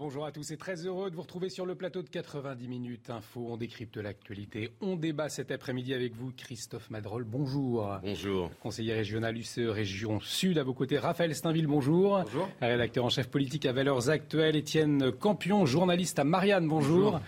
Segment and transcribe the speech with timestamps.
[0.00, 3.10] Bonjour à tous et très heureux de vous retrouver sur le plateau de 90 minutes
[3.10, 3.48] info.
[3.50, 4.70] On décrypte l'actualité.
[4.80, 7.22] On débat cet après-midi avec vous, Christophe Madrol.
[7.24, 7.98] Bonjour.
[8.02, 8.50] Bonjour.
[8.62, 10.56] Conseiller régional UCE Région Sud.
[10.56, 11.66] À vos côtés, Raphaël Steinville.
[11.66, 12.18] Bonjour.
[12.22, 12.48] Bonjour.
[12.62, 14.56] Rédacteur en chef politique à Valeurs Actuelles.
[14.56, 16.66] Étienne Campion, journaliste à Marianne.
[16.66, 17.20] Bonjour.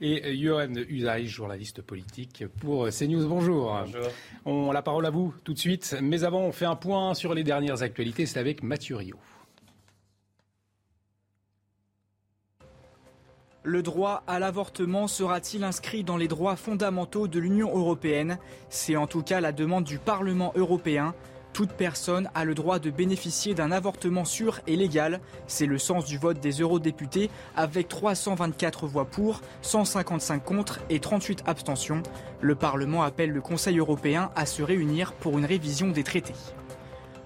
[0.00, 3.26] Et Johan Usaï, journaliste politique pour CNews.
[3.26, 3.76] Bonjour.
[3.84, 4.10] Bonjour.
[4.44, 5.96] On a la parole à vous tout de suite.
[6.00, 8.26] Mais avant, on fait un point sur les dernières actualités.
[8.26, 8.94] C'est avec Mathieu
[13.64, 18.38] Le droit à l'avortement sera-t-il inscrit dans les droits fondamentaux de l'Union européenne?
[18.70, 21.14] C'est en tout cas la demande du Parlement européen.
[21.52, 25.20] Toute personne a le droit de bénéficier d'un avortement sûr et légal.
[25.46, 31.44] C'est le sens du vote des eurodéputés avec 324 voix pour, 155 contre et 38
[31.46, 32.02] abstentions.
[32.40, 36.34] Le Parlement appelle le Conseil européen à se réunir pour une révision des traités.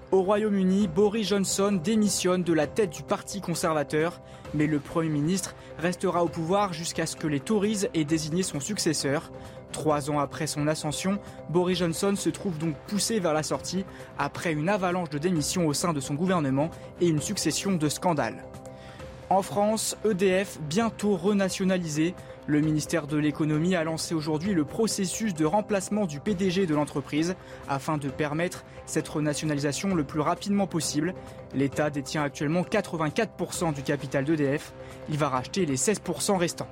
[0.09, 4.21] Au Royaume-Uni, Boris Johnson démissionne de la tête du Parti conservateur,
[4.53, 8.61] mais le Premier ministre restera au pouvoir jusqu'à ce que les Tories aient désigné son
[8.61, 9.33] successeur.
[9.73, 13.83] Trois ans après son ascension, Boris Johnson se trouve donc poussé vers la sortie
[14.17, 16.69] après une avalanche de démissions au sein de son gouvernement
[17.01, 18.45] et une succession de scandales.
[19.29, 22.15] En France, EDF bientôt renationalisé.
[22.45, 27.35] Le ministère de l'économie a lancé aujourd'hui le processus de remplacement du PDG de l'entreprise
[27.67, 31.13] afin de permettre cette renationalisation le plus rapidement possible.
[31.53, 34.73] L'État détient actuellement 84% du capital d'EDF.
[35.09, 36.69] Il va racheter les 16% restants.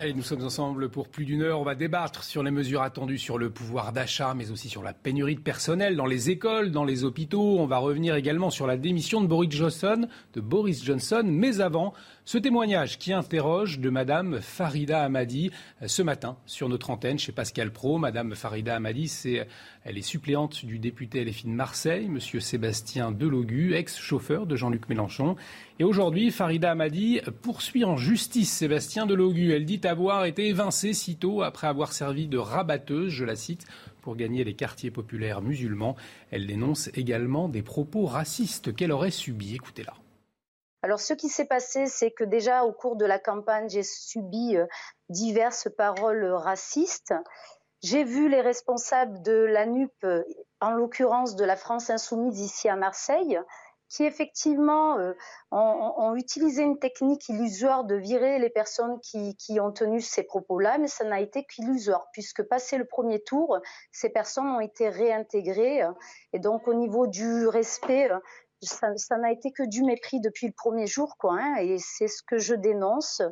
[0.00, 1.58] Allez, nous sommes ensemble pour plus d'une heure.
[1.58, 4.92] On va débattre sur les mesures attendues sur le pouvoir d'achat, mais aussi sur la
[4.92, 7.58] pénurie de personnel dans les écoles, dans les hôpitaux.
[7.58, 11.24] On va revenir également sur la démission de Boris Johnson, de Boris Johnson.
[11.24, 11.94] Mais avant,
[12.28, 15.50] ce témoignage qui interroge de Madame Farida Hamadi
[15.86, 17.96] ce matin sur notre antenne chez Pascal Pro.
[17.96, 19.48] Madame Farida Hamadi, c'est,
[19.82, 25.36] elle est suppléante du député LFI de Marseille, Monsieur Sébastien Delogu, ex-chauffeur de Jean-Luc Mélenchon.
[25.78, 29.54] Et aujourd'hui, Farida Hamadi poursuit en justice Sébastien Delogu.
[29.54, 33.64] Elle dit avoir été évincée sitôt après avoir servi de rabatteuse, je la cite,
[34.02, 35.96] pour gagner les quartiers populaires musulmans.
[36.30, 39.54] Elle dénonce également des propos racistes qu'elle aurait subis.
[39.54, 39.94] Écoutez-la.
[40.82, 44.56] Alors, ce qui s'est passé, c'est que déjà au cours de la campagne, j'ai subi
[44.56, 44.66] euh,
[45.08, 47.14] diverses paroles racistes.
[47.82, 50.22] J'ai vu les responsables de la NUP, euh,
[50.60, 53.40] en l'occurrence de la France insoumise ici à Marseille,
[53.88, 55.14] qui effectivement euh,
[55.50, 60.88] ont, utilisé une technique illusoire de virer les personnes qui ont tenu ces propos-là, mais
[60.88, 63.58] ça n'a été qu'illusoire, puisque passé le premier tour,
[63.90, 65.82] ces personnes ont été réintégrées.
[66.34, 68.10] Et donc au niveau du respect,
[68.62, 71.38] ça, n'a été que du mépris depuis le premier jour, quoi.
[71.40, 73.22] Hein, et c'est ce que je dénonce.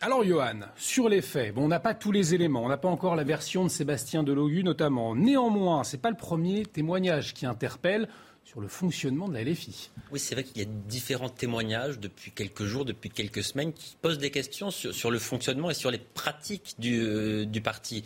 [0.00, 2.88] Alors Johan, sur les faits, bon, on n'a pas tous les éléments, on n'a pas
[2.88, 5.14] encore la version de Sébastien Delogu notamment.
[5.14, 8.08] Néanmoins, ce n'est pas le premier témoignage qui interpelle
[8.44, 9.90] sur le fonctionnement de la LFI.
[10.12, 13.96] Oui, c'est vrai qu'il y a différents témoignages depuis quelques jours, depuis quelques semaines, qui
[14.02, 18.04] posent des questions sur, sur le fonctionnement et sur les pratiques du, euh, du parti.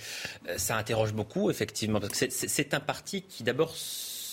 [0.48, 3.74] Euh, ça interroge beaucoup, effectivement, parce que c'est un parti qui d'abord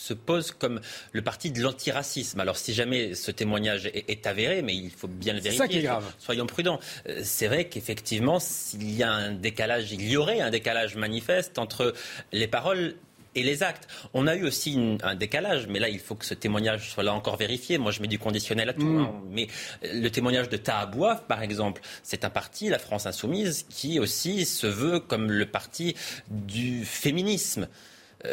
[0.05, 0.81] se pose comme
[1.13, 2.39] le parti de l'antiracisme.
[2.39, 5.67] Alors si jamais ce témoignage est, est, avéré, mais il faut bien le vérifier, ça
[5.67, 6.13] qui est grave.
[6.19, 6.79] soyons prudents.
[7.09, 11.57] Euh, c'est vrai qu'effectivement, s'il y a un décalage, il y aurait un décalage manifeste
[11.57, 11.93] entre
[12.31, 12.95] les paroles
[13.33, 13.87] et les actes.
[14.13, 17.03] On a eu aussi une, un décalage, mais là, il faut que ce témoignage soit
[17.03, 17.77] là encore vérifié.
[17.77, 18.85] Moi, je mets du conditionnel à tout.
[18.85, 19.01] Mmh.
[19.01, 19.21] Hein.
[19.29, 19.47] Mais
[19.83, 24.67] le témoignage de Tahabouaf, par exemple, c'est un parti, la France Insoumise, qui aussi se
[24.67, 25.95] veut comme le parti
[26.29, 27.67] du féminisme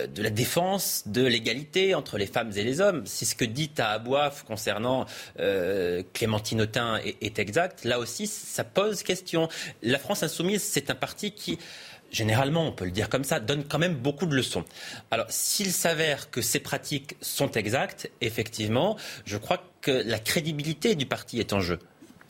[0.06, 3.03] de la défense de l'égalité entre les femmes et les hommes.
[3.06, 5.06] C'est ce que dit Tahabouaf concernant
[5.41, 7.84] euh, Clémentine Autain est, est, exact.
[7.84, 9.48] Là aussi, ça pose question.
[9.82, 11.58] La France insoumise, c'est un parti qui,
[12.10, 14.64] généralement, on peut le dire comme ça, donne quand même beaucoup de leçons.
[15.10, 21.06] Alors, s'il s'avère que ces pratiques sont exactes, effectivement, je crois que la crédibilité du
[21.06, 21.78] parti est en jeu.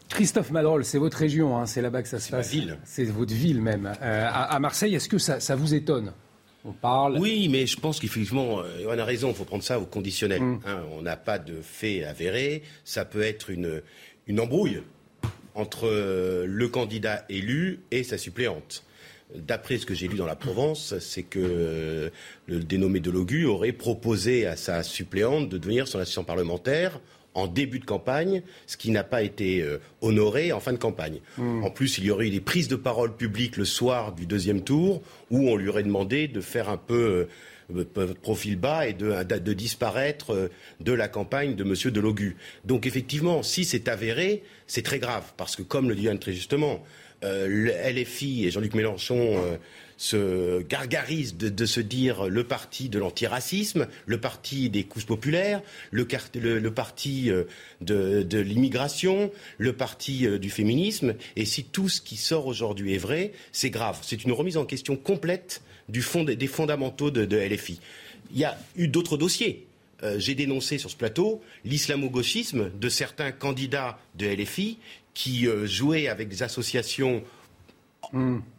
[0.09, 2.55] Christophe Madrol, c'est votre région, hein, c'est là-bas que ça se passe.
[2.85, 3.87] C'est votre ville même.
[4.03, 6.13] Euh, à, à, Marseille, est-ce que ça, ça vous étonne?
[6.65, 7.19] On parle.
[7.19, 10.41] Oui, mais je pense qu'effectivement, euh, on a raison, il faut prendre ça au conditionnel.
[10.41, 10.61] Mmh.
[10.67, 12.63] Hein, on n'a pas de fait avéré.
[12.85, 13.83] Ça peut être une,
[14.27, 14.83] une embrouille
[15.55, 15.87] entre
[16.47, 18.85] le candidat élu et sa suppléante.
[19.35, 22.11] D'après ce que j'ai lu dans la Provence, c'est que
[22.47, 27.01] le dénommé Delogu aurait proposé à sa suppléante de devenir son assistant parlementaire
[27.35, 31.21] en début de campagne, ce qui n'a pas été euh, honoré en fin de campagne.
[31.39, 31.65] Mmh.
[31.65, 34.63] En plus, il y aurait eu des prises de parole publiques le soir du deuxième
[34.63, 37.29] tour où on lui aurait demandé de faire un peu
[37.75, 40.49] euh, profil bas et de, de, disparaître euh,
[40.81, 41.75] de la campagne de M.
[41.93, 42.37] Delogu.
[42.65, 46.33] Donc effectivement, si c'est avéré, c'est très grave, parce que comme le dit Yann très
[46.33, 46.85] justement,
[47.25, 49.57] le LFI et Jean-Luc Mélenchon
[50.03, 55.63] se gargarise de, se dire le parti de l'antiracisme, le parti des couches populaires,
[55.93, 56.05] le,
[56.73, 57.45] parti euh,
[57.81, 61.15] de, l'immigration, le parti euh, du féminisme.
[61.37, 64.01] Et si tout ce qui sort aujourd'hui est vrai, c'est grave.
[64.03, 66.01] C'est une remise en question complète des
[66.49, 67.79] fondamentaux de, LFI.
[68.33, 69.69] Il y a eu d'autres dossiers.
[70.03, 74.79] Euh, j'ai dénoncé sur ce plateau l'islamo-gauchisme de certains candidats de LFI
[75.15, 77.23] qui jouaient avec des associations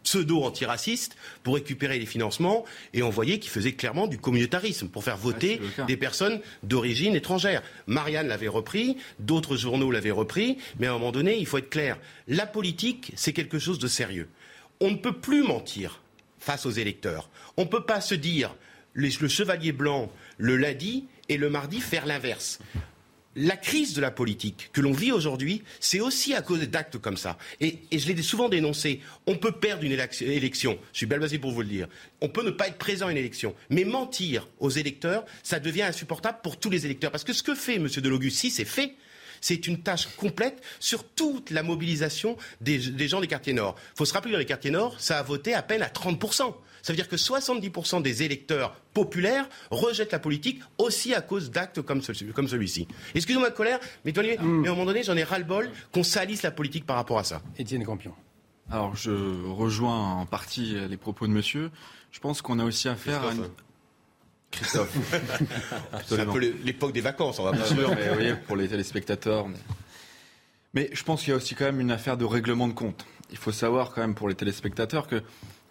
[0.02, 5.16] pseudo-antiracistes pour récupérer les financements et on voyait qu'ils faisaient clairement du communautarisme pour faire
[5.16, 7.62] voter des personnes d'origine étrangère.
[7.86, 11.70] Marianne l'avait repris, d'autres journaux l'avaient repris, mais à un moment donné, il faut être
[11.70, 11.98] clair.
[12.28, 14.28] La politique, c'est quelque chose de sérieux.
[14.80, 16.00] On ne peut plus mentir
[16.38, 17.30] face aux électeurs.
[17.56, 18.54] On ne peut pas se dire
[18.92, 22.58] le chevalier blanc le lundi et le mardi faire l'inverse
[23.36, 27.16] la crise de la politique que l'on vit aujourd'hui, c'est aussi à cause d'actes comme
[27.16, 27.38] ça.
[27.60, 29.00] Et, je l'ai souvent dénoncé.
[29.26, 30.78] On peut perdre une élection.
[30.92, 31.88] Je suis basé pour vous le dire.
[32.20, 33.54] On peut ne pas être présent à une élection.
[33.70, 37.10] Mais mentir aux électeurs, ça devient insupportable pour tous les électeurs.
[37.10, 37.88] Parce que ce que fait M.
[37.88, 38.94] Delogus, si c'est fait,
[39.40, 43.76] c'est une tâche complète sur toute la mobilisation des, des gens des quartiers nord.
[43.94, 45.88] Il faut se rappeler que dans les quartiers nord, ça a voté à peine à
[45.88, 46.54] 30%.
[46.84, 51.80] Ça veut dire que 70% des électeurs populaires rejettent la politique aussi à cause d'actes
[51.80, 52.86] comme, celui-ci.
[53.14, 54.42] Excusez-moi ma colère, mais, mm.
[54.42, 57.24] mais à un moment donné, j'en ai ras-le-bol qu'on salisse la politique par rapport à
[57.24, 57.40] ça.
[57.56, 58.12] Étienne Campion.
[58.70, 59.12] Alors, je
[59.50, 61.70] rejoins en partie les propos de monsieur.
[62.12, 63.48] Je pense qu'on a aussi affaire à une...
[64.50, 64.94] Christophe.
[66.06, 69.48] C'est un peu l'époque des vacances, on va pas sûr, mais oui, pour les téléspectateurs.
[69.48, 69.58] Mais...
[70.74, 73.06] mais je pense qu'il y a aussi quand même une affaire de règlement de compte.
[73.30, 75.22] Il faut savoir quand même pour les téléspectateurs que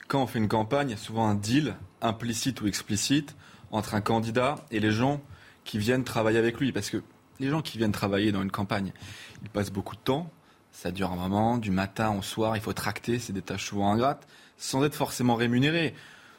[0.08, 3.36] quand on fait une campagne, il y a souvent un deal, implicite ou explicite,
[3.72, 5.22] entre un candidat et les gens
[5.64, 6.72] qui viennent travailler avec lui.
[6.72, 7.02] Parce que
[7.40, 8.94] les gens qui viennent travailler dans une campagne,
[9.42, 10.30] ils passent beaucoup de temps,
[10.72, 13.92] ça dure un moment, du matin au soir, il faut tracter, c'est des tâches souvent
[13.92, 14.28] ingrates,
[14.58, 15.94] sans être forcément rémunérés.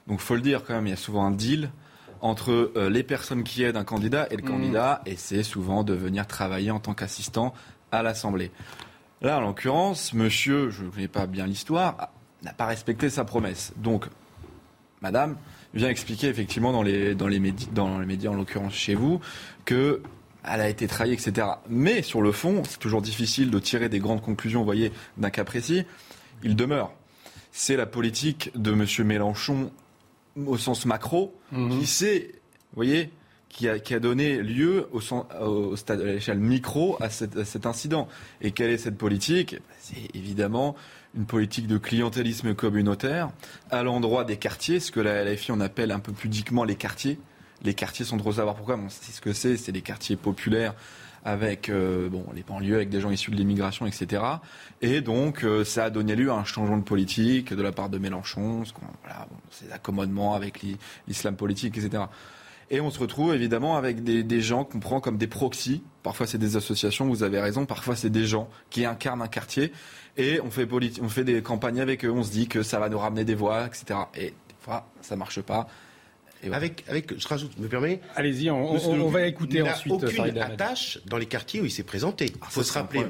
[0.06, 1.70] Donc il faut le dire quand même, il y a souvent un deal
[2.20, 4.46] entre euh, les personnes qui aident un candidat et le mmh.
[4.46, 7.54] candidat, et c'est souvent de venir travailler en tant qu'assistant
[7.92, 8.50] à l'Assemblée.
[9.20, 12.10] Là, en l'occurrence, monsieur, je ne connais pas bien l'histoire,
[12.44, 13.72] n'a pas respecté sa promesse.
[13.76, 14.06] Donc,
[15.02, 15.36] madame
[15.74, 19.20] vient expliquer effectivement dans les, dans les, médias, dans les médias, en l'occurrence chez vous,
[19.64, 20.02] que
[20.46, 21.46] elle a été trahie, etc.
[21.68, 25.30] Mais sur le fond, c'est toujours difficile de tirer des grandes conclusions, vous voyez, d'un
[25.30, 25.84] cas précis.
[26.42, 26.92] Il demeure.
[27.50, 29.06] C'est la politique de M.
[29.06, 29.70] Mélenchon
[30.46, 31.78] au sens macro mhm.
[31.78, 33.10] qui sait, vous voyez,
[33.48, 35.00] qui a, qui a, donné lieu au,
[35.40, 38.08] au stade, à l'échelle micro à, à, cet incident.
[38.42, 39.56] Et quelle est cette politique?
[39.78, 40.74] C'est évidemment
[41.16, 43.30] une politique de clientélisme communautaire
[43.70, 47.18] à l'endroit des quartiers, ce que la LFI on appelle un peu pudiquement les quartiers.
[47.62, 48.76] Les quartiers sont trop savoir pourquoi.
[48.76, 50.74] Bon, c'est ce que c'est, c'est des quartiers populaires
[51.24, 54.22] avec euh, bon, les banlieues, avec des gens issus de l'immigration, etc.
[54.82, 57.88] Et donc, euh, ça a donné lieu à un changement de politique de la part
[57.88, 58.72] de Mélenchon, ce
[59.02, 60.62] voilà, bon, ces accommodements avec
[61.08, 62.04] l'islam politique, etc.
[62.74, 65.84] Et on se retrouve évidemment avec des, gens qu'on prend comme des proxys.
[66.02, 67.66] Parfois c'est des associations, vous avez raison.
[67.66, 69.70] Parfois c'est des gens qui incarnent un quartier.
[70.16, 70.68] Et on fait,
[71.00, 72.10] on fait des campagnes avec eux.
[72.10, 74.00] On se dit que ça va nous ramener des voix, etc.
[74.16, 75.68] Et des fois, ça marche pas.
[76.52, 79.94] Avec, avec, je rajoute, me permets Allez-y, on, va écouter il ensuite.
[80.00, 82.26] Il aucune attache dans les quartiers où il s'est présenté.
[82.26, 83.04] Il faut se rappeler.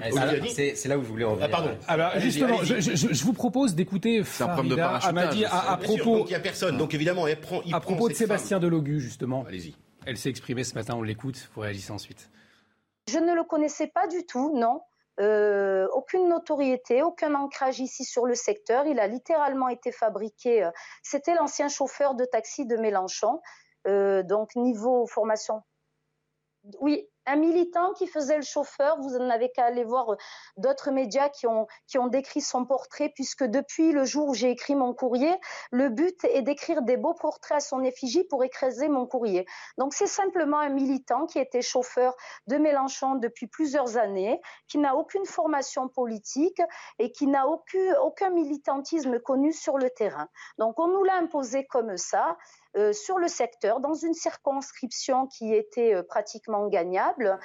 [0.55, 1.71] C'est là où vous voulez en ah, pardon.
[1.89, 6.19] Alors, justement, je, vous propose d'écouter Farida Amadi à, à propos.
[6.19, 6.77] donc il n'y a personne.
[6.77, 7.63] Donc évidemment, elle prend.
[7.73, 9.45] à propos de Sébastien Delogu, justement.
[9.49, 9.75] Allez-y.
[10.07, 11.49] Elle s'est exprimée ce matin, on l'écoute.
[11.55, 12.31] Vous réagissez ensuite.
[13.09, 14.81] Je ne le connaissais pas du tout, non.
[15.21, 18.87] Euh, aucune notoriété, aucun ancrage ici sur le secteur.
[18.87, 20.65] Il a littéralement été fabriqué.
[20.65, 20.71] Euh,
[21.03, 23.41] c'était l'ancien chauffeur de taxi de Mélenchon.
[23.87, 25.63] Euh, donc niveau formation.
[26.81, 28.99] Oui, un militant qui faisait le chauffeur.
[29.01, 30.17] Vous n'avez qu'à aller voir euh,
[30.57, 34.51] d'autres médias qui ont, qui ont décrit son portrait, puisque depuis le jour où j'ai
[34.51, 35.35] écrit mon courrier,
[35.71, 39.47] le but est d'écrire des beaux portraits à son effigie pour écraser mon courrier.
[39.79, 42.15] Donc c'est simplement un militant qui était chauffeur
[42.47, 46.61] de Mélenchon depuis plusieurs années, qui n'a aucune formation politique
[46.99, 50.29] et qui n'a aucun, aucun militantisme connu sur le terrain.
[50.59, 52.37] Donc on nous l'a imposé comme ça.
[52.77, 57.39] Euh, sur le secteur, dans une circonscription qui était euh, pratiquement gagnable.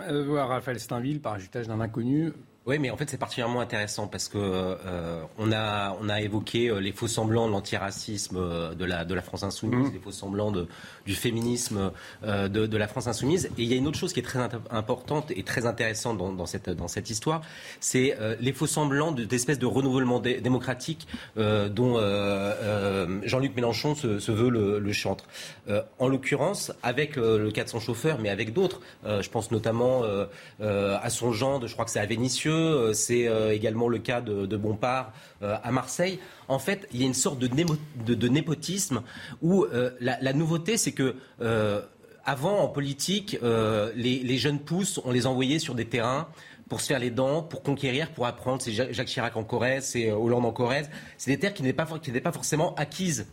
[0.00, 2.32] Euh, voir Raphaël Steinville, par ajutage d'un inconnu,
[2.64, 6.68] oui, mais en fait, c'est particulièrement intéressant parce que euh, on a on a évoqué
[6.68, 9.94] euh, les faux semblants de l'antiracisme euh, de la de la France insoumise, mmh.
[9.94, 10.68] les faux semblants de,
[11.04, 11.90] du féminisme
[12.22, 13.46] de, de, la France insoumise.
[13.58, 14.38] Et il y a une autre chose qui est très
[14.70, 17.42] importante et très intéressante dans, dans cette dans cette histoire,
[17.80, 21.98] c'est les faux semblants d'espèces de, renouvellement démocratique dont
[23.24, 25.24] Jean-Luc Mélenchon se, se, veut le, le chantre.
[25.98, 28.80] en l'occurrence, avec le cas de son chauffeur, mais avec d'autres.
[29.04, 30.02] je pense notamment
[30.60, 34.46] à son genre, je crois que c'est à Vénitieux Lisieux, c'est également le cas de,
[34.46, 36.18] de Bompard à Marseille.
[36.48, 39.02] En fait, il y a une sorte de, népotisme
[39.40, 39.66] où
[40.00, 41.16] la, nouveauté, c'est que
[42.24, 43.38] avant, en politique,
[43.94, 46.28] les, jeunes pousses, on les envoyait sur des terrains
[46.72, 48.62] pour se faire les dents, pour conquérir, pour apprendre.
[48.62, 50.88] C'est Jacques Chirac en Corrèze, c'est euh, Hollande en Corrèze.
[51.18, 53.26] C'est des terres qui n'étaient pas, pas forcément acquises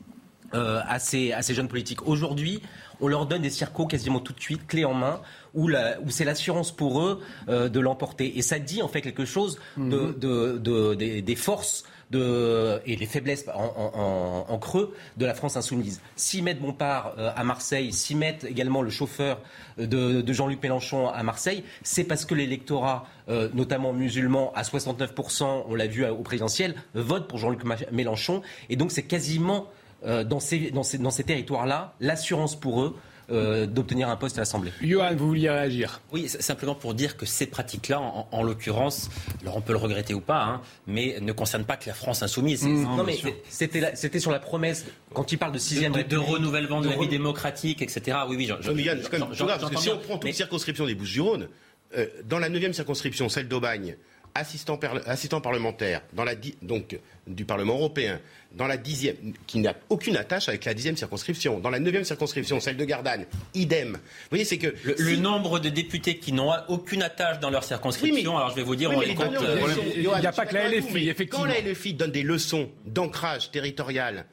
[0.53, 2.05] euh, à, ces, à, ces, jeunes politiques.
[2.05, 2.61] Aujourd'hui,
[3.01, 5.22] on leur donne des circos quasiment tout de suite, clés en main,
[5.53, 8.38] où, où c'est l'assurance pour eux euh, de l'emporter.
[8.38, 10.20] Et ça dit en fait quelque chose de, mhm.
[10.20, 16.01] de, des, forces de, et les faiblesses en, creux de la France insoumise.
[16.15, 19.41] S'ils mettent Bompard euh, à Marseille, s'ils mettent également le chauffeur
[19.77, 25.75] de, Jean-Luc Mélenchon à Marseille, c'est parce que l'électorat, euh, notamment musulman, à 69%, on
[25.75, 28.41] l'a vu au présidentiel, vote pour Jean-Luc Mélenchon.
[28.70, 29.68] Et donc c'est quasiment
[30.06, 32.96] dans ces, dans ces, dans ces territoires-là l'assurance pour eux
[33.32, 34.72] euh, d'obtenir un poste à l'Assemblée.
[34.82, 39.12] Johan, vous vouliez réagir Oui, simplement pour dire que ces pratiques-là, en, l'occurrence,
[39.44, 42.24] alors on peut le regretter ou pas, hein, mais ne concernent pas que la France
[42.24, 42.63] insoumise.
[42.63, 42.96] Mmh.
[42.98, 46.89] non, mais c'était sur la promesse, quand il parle de sixième de, de, renouvellement de,
[46.89, 48.18] la vie démocratique, etc.
[48.27, 49.46] Oui, oui, j'entends.
[49.46, 51.50] parce si on prend toute circonscription des Bouches-du-Rhône,
[51.98, 53.96] euh, dans la neuvième circonscription, celle d'Aubagne,
[54.39, 58.19] assistant, assistant parlementaire dans la, donc, du Parlement européen,
[58.53, 59.15] dans la dixième,
[59.46, 61.60] qui n'a aucune attache avec la dixième circonscription.
[61.60, 63.93] Dans la neuvième circonscription, celle de Gardanne, idem.
[63.93, 68.38] Vous voyez, c'est que le, nombre de députés qui n'ont aucune attache dans leur circonscription.
[68.38, 69.36] alors je vais vous dire, on les compte.
[69.36, 71.46] Euh, il n'y a pas que la LFI, effectivement.
[71.46, 74.25] Quand la LFI donne des leçons d'ancrage territorial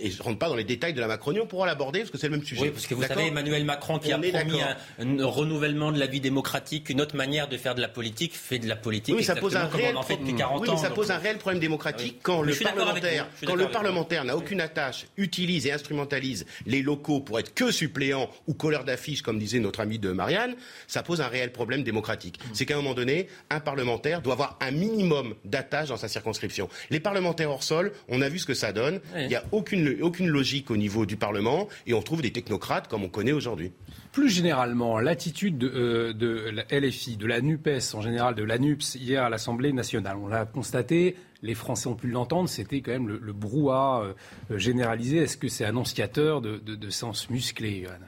[0.00, 2.10] et je ne rentre pas dans les détails de la Macronie, on pourra l'aborder parce
[2.10, 2.62] que c'est le même sujet.
[2.62, 6.20] Oui, parce que vous savez, Emmanuel Macron qui a promis un, renouvellement de la vie
[6.20, 9.36] démocratique, une autre manière de faire de la politique, fait de la politique oui, ça
[9.36, 9.96] pose un réel...
[9.96, 13.28] en fait depuis 40 oui, mais ça pose un réel problème démocratique quand le parlementaire,
[13.44, 18.30] quand le parlementaire n'a aucune attache, utilise et instrumentalise les locaux pour être que suppléant
[18.46, 20.54] ou colleur d'affiches, comme disait notre ami de Marianne,
[20.86, 22.38] ça pose un réel problème démocratique.
[22.38, 22.50] Mm.
[22.54, 26.68] C'est qu'à un moment donné, un parlementaire doit avoir un minimum d'attache dans sa circonscription.
[26.90, 29.00] Les parlementaires hors sol, on a vu ce que ça donne.
[29.16, 29.71] Il n'y a aucune
[30.02, 33.72] aucune, logique au niveau du Parlement et on trouve des technocrates comme on connaît aujourd'hui.
[34.12, 39.22] Plus généralement, l'attitude de, euh, la LFI, de la NUPES en général, de l'ANUPS hier
[39.22, 43.32] à l'Assemblée nationale, on l'a constaté, les Français ont pu l'entendre, c'était quand même le,
[43.32, 44.14] brouhaha
[44.50, 45.18] euh, généralisé.
[45.18, 47.98] Est-ce que c'est annonciateur de, de, sens musclé, Johan?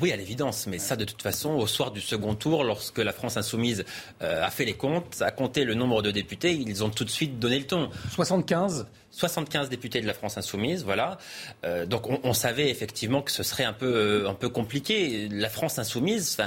[0.00, 3.12] Oui, à l'évidence, mais ça, de toute façon, au soir du second tour, lorsque la
[3.12, 3.84] France insoumise
[4.22, 7.10] euh, a fait les comptes, a compté le nombre de députés, ils ont tout de
[7.10, 7.90] suite donné le ton.
[8.10, 11.18] 75 75 députés de la France insoumise, voilà.
[11.64, 15.28] Euh, donc on, savait effectivement que ce serait un peu, euh, un peu compliqué.
[15.30, 16.38] La France insoumise,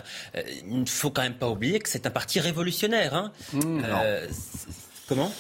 [0.65, 3.15] il ne faut quand même pas oublier que c'est un parti révolutionnaire.
[3.15, 3.31] Hein.
[3.53, 3.83] Mmh,
[5.07, 5.31] comment?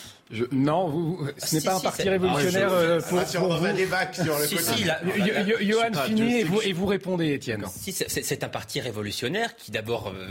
[0.51, 3.73] Non, vous, ce n'est pas un parti révolutionnaire ah, pour, pour vous.
[3.73, 4.85] débat sur le si, si,
[5.61, 7.65] Johan finit et vous, et vous répondez, Étienne.
[7.69, 10.27] Si, c'est un parti révolutionnaire qui d'abord euh,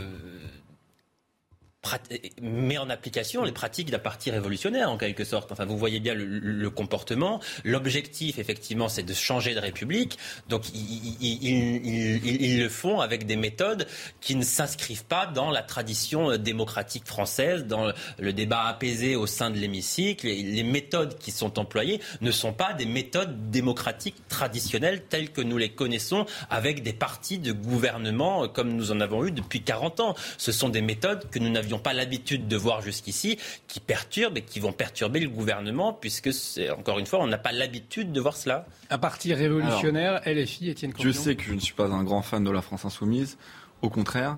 [2.41, 5.51] met en application les pratiques d'un parti révolutionnaire en quelque sorte.
[5.51, 7.39] Enfin, vous voyez bien le, comportement.
[7.63, 10.17] L'objectif, effectivement, c'est de changer de république.
[10.49, 13.87] Donc, ils, le font avec des méthodes
[14.21, 19.27] qui ne s'inscrivent pas dans la tradition euh, démocratique française, dans le débat apaisé au
[19.27, 20.27] sein de l'hémicycle.
[20.27, 25.57] Les méthodes qui sont employées ne sont pas des méthodes démocratiques traditionnelles telles que nous
[25.57, 29.99] les connaissons avec des partis de gouvernement euh, comme nous en avons eu depuis 40
[29.99, 30.15] ans.
[30.37, 34.41] Ce sont des méthodes que nous n'avions pas l'habitude de voir jusqu'ici, qui perturbent et
[34.41, 36.29] qui vont perturber le gouvernement, puisque,
[36.77, 38.65] encore une fois, on n'a pas l'habitude de voir cela.
[38.89, 42.43] Un parti révolutionnaire, LFI, Étienne Je sais que je ne suis pas un grand fan
[42.43, 43.37] de la France insoumise,
[43.81, 44.37] au contraire.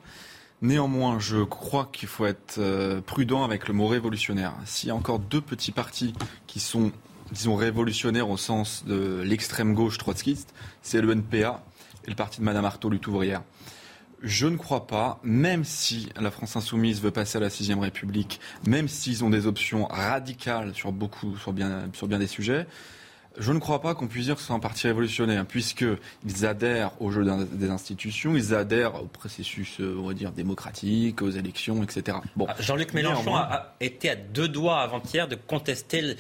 [0.62, 4.54] Néanmoins, je crois qu'il faut être euh, prudent avec le mot révolutionnaire.
[4.66, 6.14] S'il y a encore deux petits partis
[6.48, 6.92] qui sont,
[7.32, 11.64] disons, révolutionnaires au sens de l'extrême gauche trotskiste, c'est le NPA
[12.06, 13.42] et le parti de Madame Artaud, lutte ouvrière.
[14.22, 18.40] Je ne crois pas, même si la France insoumise veut passer à la sixième République,
[18.68, 22.68] même s'ils ont des options radicales sur beaucoup, sur bien, sur bien des sujets,
[23.38, 27.12] je ne crois pas qu'on puisse dire que c'est un parti révolutionnaire, puisqu'ils adhèrent au
[27.12, 32.18] jeu des institutions, ils adhèrent au processus, euh, on va dire, démocratique, aux élections, etc.
[32.36, 32.48] Bon.
[32.50, 36.18] Ah, Jean-Luc Mélenchon a été à deux doigts avant-hier de contester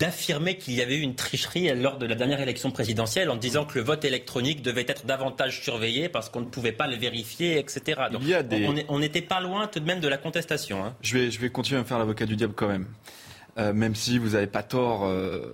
[0.00, 3.66] d'affirmer qu'il y avait eu une tricherie lors de la dernière élection présidentielle en disant
[3.66, 7.58] que le vote électronique devait être davantage surveillé parce qu'on ne pouvait pas le vérifier,
[7.58, 8.00] etc.
[8.10, 8.22] Donc,
[8.88, 10.82] on n'était pas loin tout de même de la contestation.
[10.84, 10.96] Hein.
[11.02, 12.86] Je, vais, je vais continuer à faire l'avocat du diable quand même.
[13.58, 15.50] Euh, même si vous n'avez pas tort, euh,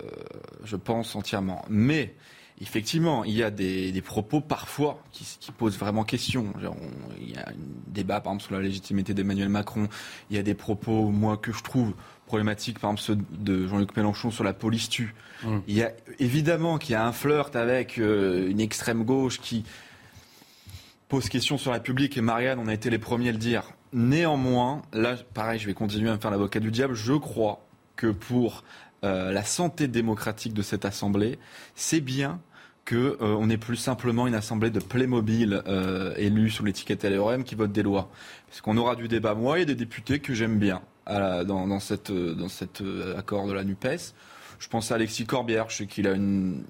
[0.63, 1.65] je pense entièrement.
[1.67, 2.15] Mais
[2.61, 6.53] effectivement, il y a des, propos parfois qui, posent vraiment question.
[7.19, 7.53] il y a un
[7.87, 9.89] débat, par exemple, sur la légitimité d'Emmanuel Macron.
[10.29, 11.93] Il y a des propos, moi, que je trouve
[12.27, 15.15] problématiques, par exemple ceux de Jean-Luc Mélenchon sur la police tue.
[15.43, 15.63] Hum.
[15.67, 19.63] Il y a évidemment qu'il y a un flirt avec euh, une extrême gauche qui
[21.09, 23.63] pose question sur la République et Marianne, on a été les premiers à le dire.
[23.93, 26.93] Néanmoins, là, pareil, je vais continuer à me faire l'avocat du diable.
[26.93, 27.65] Je crois
[27.95, 28.63] que pour
[29.03, 31.39] euh, la santé démocratique de cette Assemblée,
[31.75, 32.41] c'est bien
[32.87, 37.55] qu'on euh, n'est plus simplement une assemblée de Playmobil euh, élus sous l'étiquette LRM qui
[37.55, 38.09] votent des lois.
[38.47, 39.33] Parce qu'on aura du débat.
[39.33, 42.83] Moi, il y a des députés que j'aime bien dans, dans, cette, dans cet
[43.17, 44.13] accord de la NUPES.
[44.59, 46.63] Je pense à Alexis Corbière, je sais qu'il a une,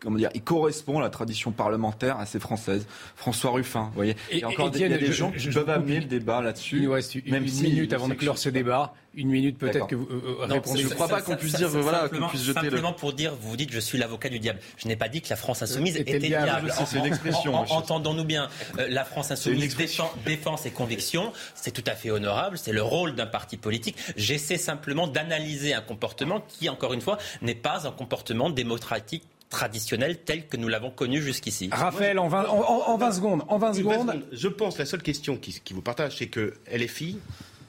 [0.00, 2.86] comment dire, il correspond à la tradition parlementaire assez française.
[3.14, 4.16] François Ruffin, vous voyez.
[4.30, 6.78] Et, encore il y a des gens qui peuvent amener le débat là-dessus.
[6.78, 8.94] Il nous reste une, minute avant de clore ce débat.
[9.14, 12.08] Une minute peut-être que vous euh, euh Je ne crois pas qu'on puisse dire, voilà,
[12.08, 14.60] qu'on puisse jeter Simplement pour dire, vous dites, je suis l'avocat du diable.
[14.76, 16.72] Je n'ai pas dit que la France insoumise était, diable.
[16.86, 17.54] C'est une expression.
[17.54, 18.48] Entendons-nous bien.
[18.78, 19.76] Euh, la France insoumise
[20.24, 21.32] défend, ses convictions.
[21.54, 22.56] C'est tout à fait honorable.
[22.58, 23.96] C'est le rôle d'un parti politique.
[24.16, 30.18] J'essaie simplement d'analyser un comportement qui, encore une fois, n'est pas un comportement démocratique traditionnel
[30.18, 31.68] tel que nous l'avons connu jusqu'ici.
[31.72, 33.42] Raphaël, en 20, en, 20 secondes.
[33.48, 34.24] En 20 secondes.
[34.30, 37.18] Je pense la seule question qui, qui vous partage, c'est que LFI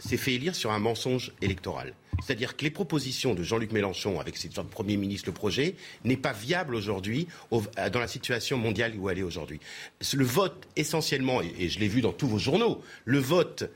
[0.01, 1.93] s'est fait élire sur un mensonge électoral.
[2.21, 6.33] C'est-à-dire que les propositions de Jean-Luc Mélenchon, avec ses Premier ministre, le projet, n'est pas
[6.33, 9.59] viable aujourd'hui dans la situation mondiale où elle est aujourd'hui.
[10.13, 13.71] Le vote, essentiellement, et je l'ai vu dans tous vos journaux, le vote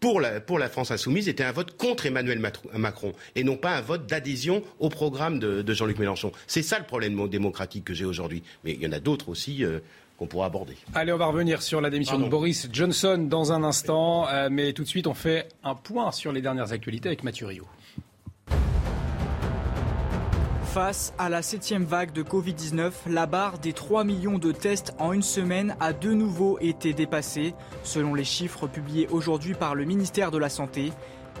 [0.00, 2.40] pour la, pour la, France insoumise était un vote contre Emmanuel
[2.74, 6.32] Macron et non pas un vote d'adhésion au programme de, Jean-Luc Mélenchon.
[6.46, 8.42] C'est ça le problème démocratique que j'ai aujourd'hui.
[8.64, 9.64] Mais il y en a d'autres aussi.
[9.64, 9.80] Euh,
[10.18, 10.76] qu'on pourra aborder.
[10.94, 14.72] Allez, on va revenir sur la démission de Boris Johnson dans un instant, euh, mais
[14.72, 17.66] tout de suite on fait un point sur les dernières actualités avec Mathieu Rio.
[20.72, 25.12] Face à la septième vague de Covid-19, la barre des 3 millions de tests en
[25.12, 30.30] une semaine a de nouveau été dépassée, selon les chiffres publiés aujourd'hui par le ministère
[30.30, 30.92] de la Santé.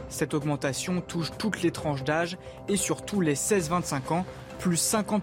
[0.08, 4.26] Cette augmentation touche toutes les tranches d'âge et surtout les 16-25 ans,
[4.58, 5.22] plus, 50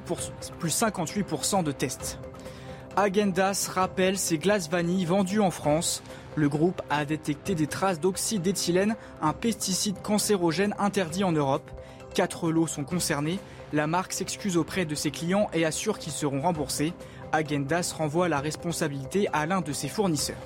[0.60, 2.20] plus 58% de tests.
[2.98, 6.02] Agendas rappelle ses glaces vanille vendues en France.
[6.36, 11.70] Le groupe a détecté des traces d'oxyde d'éthylène, un pesticide cancérogène interdit en Europe.
[12.14, 13.40] Quatre lots sont concernés.
[13.74, 16.94] La marque s'excuse auprès de ses clients et assure qu'ils seront remboursés.
[17.34, 20.38] Agendas renvoie la responsabilité à l'un de ses fournisseurs.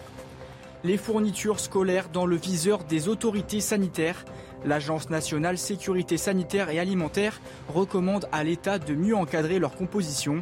[0.84, 4.26] Les fournitures scolaires dans le viseur des autorités sanitaires.
[4.66, 10.42] L'Agence nationale sécurité sanitaire et alimentaire recommande à l'État de mieux encadrer leur composition.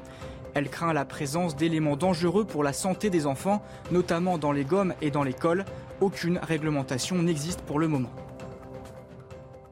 [0.58, 4.96] Elle craint la présence d'éléments dangereux pour la santé des enfants, notamment dans les gommes
[5.04, 5.66] et dans l'école.
[6.02, 8.10] Aucune réglementation n'existe pour le moment.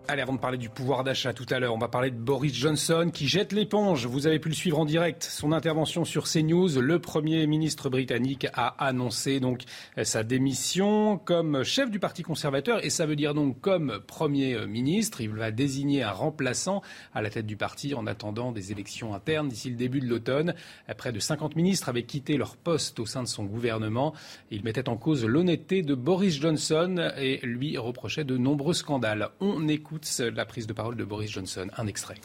[0.08, 2.54] Allez, avant de parler du pouvoir d'achat tout à l'heure, on va parler de Boris
[2.54, 4.06] Johnson qui jette l'éponge.
[4.06, 5.24] Vous avez pu le suivre en direct.
[5.24, 9.64] Son intervention sur CNews, le Premier ministre britannique a annoncé donc
[10.04, 15.22] sa démission comme chef du Parti conservateur et ça veut dire donc comme Premier ministre.
[15.22, 16.84] Il va désigner un remplaçant
[17.16, 20.54] à la tête du parti en attendant des élections internes d'ici le début de l'automne.
[20.98, 24.14] Près de 50 ministres avaient quitté leur poste au sein de son gouvernement.
[24.52, 29.30] Il mettait en cause l'honnêteté de Boris Johnson et lui reprochait de nombreux scandales.
[29.40, 31.68] On écoute la prise de parole de Boris Johnson.
[31.78, 32.16] Un extrait.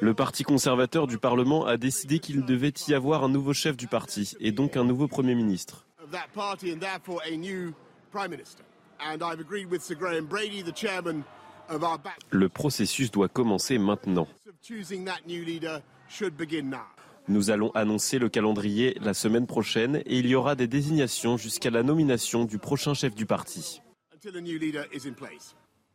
[0.00, 3.86] Le Parti conservateur du Parlement a décidé qu'il devait y avoir un nouveau chef du
[3.88, 5.86] parti et donc un nouveau Premier ministre.
[12.30, 14.28] Le processus doit commencer maintenant.
[17.28, 21.70] Nous allons annoncer le calendrier la semaine prochaine et il y aura des désignations jusqu'à
[21.70, 23.80] la nomination du prochain chef du parti.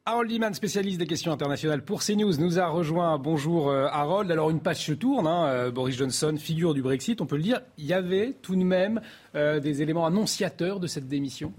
[0.10, 3.18] Harold Liman, spécialiste des questions internationales pour CNews, nous a rejoint.
[3.18, 4.32] Bonjour euh, Harold.
[4.32, 5.28] Alors une page se tourne.
[5.28, 7.60] Hein, euh, Boris Johnson, figure du Brexit, on peut le dire.
[7.78, 9.02] Il y avait tout de même
[9.36, 11.52] euh, des éléments annonciateurs de cette démission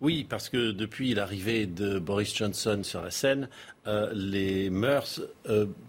[0.00, 3.48] oui, parce que depuis l'arrivée de Boris Johnson sur la scène,
[4.12, 5.20] les mœurs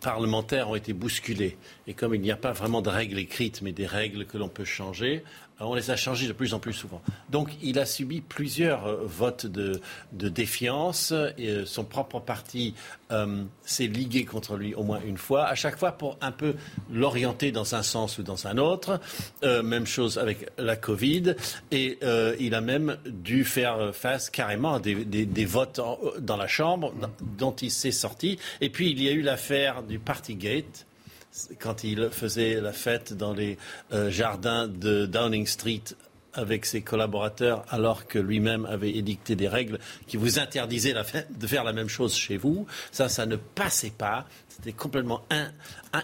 [0.02, 1.60] parlementaires ont été bousculées.
[1.86, 4.50] Et comme il n'y a pas vraiment de règles écrites, mais des règles que l'on
[4.50, 5.24] peut changer,
[5.60, 7.02] on les a changés de plus en plus souvent.
[7.30, 9.80] Donc il a subi plusieurs euh, votes de,
[10.12, 11.14] défiance.
[11.38, 12.74] Et, euh, son propre parti
[13.12, 16.56] euh, s'est ligué contre lui au moins une fois, à chaque fois pour un peu
[16.92, 19.00] l'orienter dans un sens ou dans un autre.
[19.44, 21.36] même chose avec la Covid.
[21.72, 22.00] Et
[22.40, 25.80] il a même dû faire face carrément à des, votes
[26.20, 26.94] dans la Chambre
[27.38, 28.40] dont il s'est sorti.
[28.62, 30.86] Et puis il y a eu l'affaire du Partygate
[31.60, 33.58] quand il faisait la fête dans les
[33.94, 35.84] euh, jardins de Downing Street
[36.34, 41.64] avec ses collaborateurs alors que lui-même avait édicté des règles qui vous interdisaient de faire
[41.64, 42.68] la même chose chez vous.
[42.92, 44.26] Ça, ça ne passait pas.
[44.48, 45.24] C'était complètement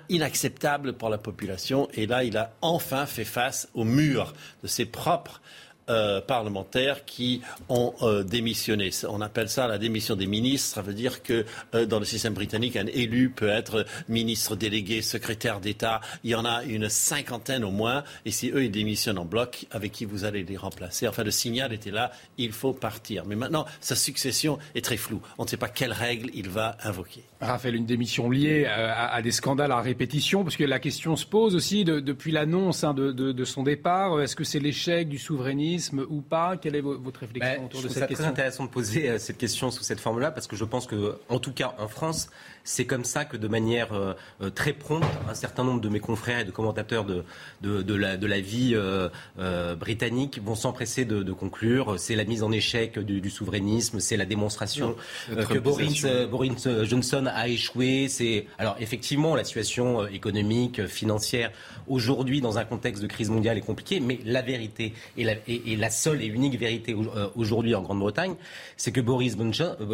[0.10, 1.88] inacceptable pour la population.
[1.94, 5.42] Et là, il a enfin fait face au mur de ses propres
[5.90, 8.90] euh, parlementaires qui ont euh, démissionné.
[9.08, 10.76] On appelle ça la démission des ministres.
[10.76, 11.46] Ça veut dire que
[11.76, 16.02] euh, dans le système britannique, un élu peut être ministre délégué, secrétaire d'État.
[16.24, 18.04] Il y en a une cinquantaine au moins.
[18.26, 21.08] Et si eux, ils démissionnent en bloc, avec qui vous allez les remplacer?
[21.08, 23.26] Enfin, le signal était là, il faut partir.
[23.26, 25.22] Mais maintenant, sa succession est très floue.
[25.38, 27.24] On ne sait pas quelles règles il va invoquer.
[27.42, 31.56] Raphaël, une démission liée à, des scandales à répétition, parce que la question se pose
[31.56, 34.22] aussi depuis l'annonce hein, de, son départ.
[34.22, 36.58] Est-ce que c'est l'échec du souverainisme ou pas?
[36.58, 39.18] Quelle est votre réflexion ben, autour de cette question C'est très intéressant de poser euh,
[39.20, 42.30] cette question sous cette forme-là, parce que je pense que, en tout cas en France,
[42.66, 46.00] c'est comme ça que de manière euh, euh, très prompte, un certain nombre de mes
[46.00, 47.24] confrères et de commentateurs de,
[47.62, 52.00] de, la, de la, vie euh, britannique vont s'empresser de, conclure.
[52.00, 54.96] C'est la mise en échec du, souverainisme, c'est la démonstration
[55.30, 58.08] que Boris, Boris, Johnson a échoué.
[58.10, 61.52] C'est alors effectivement la situation économique, financière
[61.88, 65.76] aujourd'hui dans un contexte de crise mondiale est compliquée, mais la vérité et la, et
[65.76, 66.96] la seule et unique vérité
[67.36, 68.36] aujourd'hui en Grande-Bretagne,
[68.76, 69.38] c'est que Boris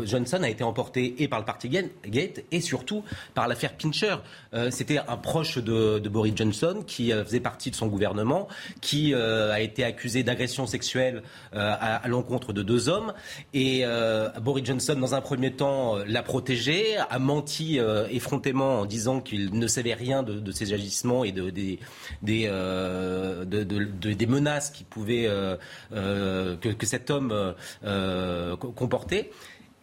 [0.05, 4.15] Johnson a été emporté et par le Parti Gate et surtout par l'affaire Pincher.
[4.53, 8.47] Euh, c'était un proche de, Boris Johnson qui euh, faisait partie de son gouvernement,
[8.81, 13.13] qui euh, a été accusé d'agression sexuelle à, l'encontre de deux hommes.
[13.53, 13.83] Et
[14.41, 19.67] Boris Johnson, dans un premier temps, l'a protégé, a menti effrontément en disant qu'il ne
[19.67, 21.79] savait rien de, ses agissements et de, des,
[24.27, 25.29] menaces qui pouvaient,
[25.91, 27.53] que, cet homme
[28.75, 29.31] comportait.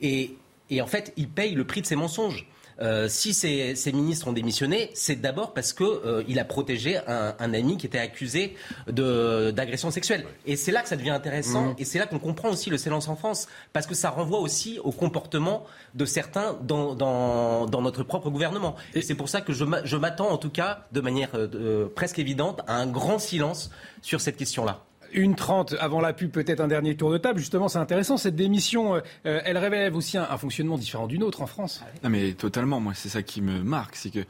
[0.00, 0.36] Et
[0.80, 2.46] en fait, il paye le prix de ses mensonges.
[2.80, 7.76] Euh, si ces, ministres ont démissionné, c'est d'abord parce qu'il euh, a protégé un, ami
[7.76, 8.54] qui était accusé
[8.86, 10.24] d'agression sexuelle.
[10.46, 11.74] Et c'est là que ça devient intéressant, mmh.
[11.78, 14.78] et c'est là qu'on comprend aussi le silence en France, parce que ça renvoie aussi
[14.84, 15.64] au comportement
[15.94, 18.76] de certains dans, dans, notre propre gouvernement.
[18.94, 22.60] Et c'est pour ça que je m'attends en tout cas, de manière euh, presque évidente,
[22.66, 23.70] à un grand silence
[24.02, 24.84] sur cette question-là.
[25.12, 27.38] Une trente avant la pub, peut-être un dernier tour de table.
[27.38, 28.16] Justement, c'est intéressant.
[28.16, 31.82] Cette démission, euh, elle révèle aussi un, fonctionnement différent d'une autre en France.
[32.02, 32.80] Non, mais totalement.
[32.80, 33.96] Moi, c'est ça qui me marque.
[33.96, 34.24] C'est que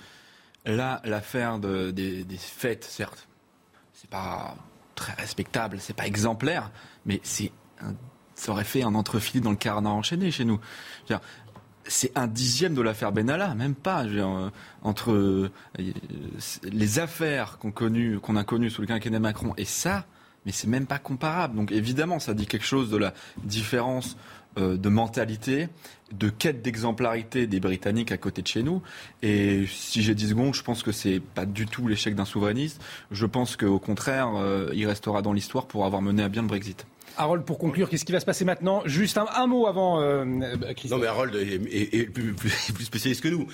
[0.64, 3.29] là, l'affaire des, fêtes, certes,
[3.93, 4.57] c'est pas
[4.95, 6.71] très respectable, c'est pas exemplaire,
[7.07, 7.53] mais c'est
[8.38, 10.61] ça aurait fait un entrefilet dans le carnet enchaîné chez nous.
[11.85, 14.05] C'est un dixième de l'affaire Benalla, même pas.
[14.05, 14.51] Euh,
[14.83, 15.51] entre euh,
[16.62, 20.07] les affaires qu'on qu'on a connues sous le quinquennat Macron et ça,
[20.49, 21.57] mais c'est même pas comparable.
[21.57, 23.13] Donc évidemment, ça dit quelque chose de la
[23.45, 24.17] différence
[24.57, 25.69] euh, de mentalité,
[26.11, 28.81] de quête d'exemplarité des Britanniques à côté de chez nous.
[29.21, 32.81] Et si j'ai 10 secondes, je pense que c'est pas du tout l'échec d'un souverainiste.
[33.11, 36.49] Je pense qu'au contraire, euh, il restera dans l'histoire pour avoir mené à bien le
[36.49, 36.87] Brexit.
[37.19, 38.81] Harold, pour conclure, qu'est-ce qui va se passer maintenant?
[38.87, 42.33] Juste un, mot avant euh, Non, mais Harold est, plus,
[42.73, 43.49] plus, spécialiste que nous.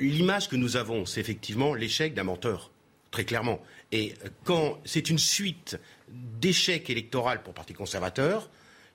[0.00, 2.72] L'image que nous avons, c'est effectivement l'échec d'un menteur,
[3.12, 3.60] très clairement.
[3.92, 5.78] Et quand c'est une suite
[6.10, 8.48] d'échec électoral pour le Parti conservateur.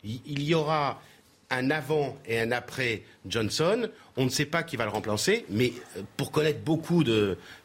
[0.03, 1.01] Il y aura
[1.49, 3.89] un avant et un après Johnson.
[4.17, 7.03] On ne sait pas qui va le remplacer, mais euh, pour connaître beaucoup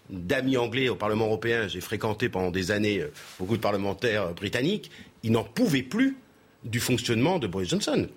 [0.09, 4.33] d'amis anglais au Parlement européen, j'ai fréquenté pendant des années euh, beaucoup de parlementaires euh,
[4.33, 4.91] britanniques,
[5.23, 6.17] ils n'en pouvaient plus
[6.65, 8.09] du fonctionnement de Boris Johnson.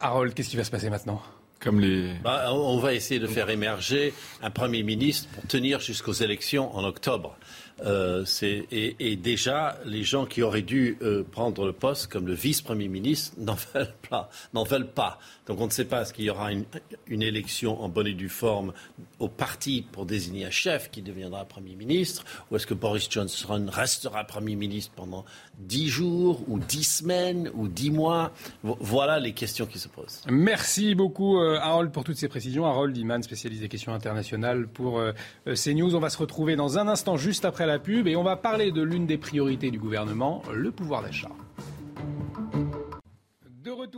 [0.00, 1.22] Harold, qu'est-ce qui va se passer maintenant?
[1.60, 2.12] Comme les...
[2.22, 6.84] Bah, on va essayer de faire émerger un Premier ministre pour tenir jusqu'aux élections en
[6.84, 7.36] octobre.
[7.82, 8.24] Euh,
[8.70, 13.34] et, déjà, les gens qui auraient dû euh, prendre le poste, comme le vice-premier ministre,
[13.38, 15.18] n'en veulent pas.
[15.46, 16.64] Donc on ne sait pas est-ce qu'il y aura une,
[17.22, 18.72] élection en bonne et due forme
[19.24, 23.66] au parti pour désigner un chef qui deviendra Premier ministre, ou est-ce que Boris Johnson
[23.70, 25.24] restera Premier ministre pendant
[25.58, 28.32] dix jours, ou dix semaines, ou dix mois?
[28.62, 30.22] Voilà les questions qui se posent.
[30.28, 32.66] Merci beaucoup euh, Harold pour toutes ces précisions.
[32.66, 35.00] Harold Iman, spécialiste des questions internationales pour
[35.46, 35.94] CNews.
[35.94, 38.70] On va se retrouver dans un instant, juste après la pub et on va parler
[38.72, 41.30] de l'une des priorités du gouvernement, le pouvoir d'achat.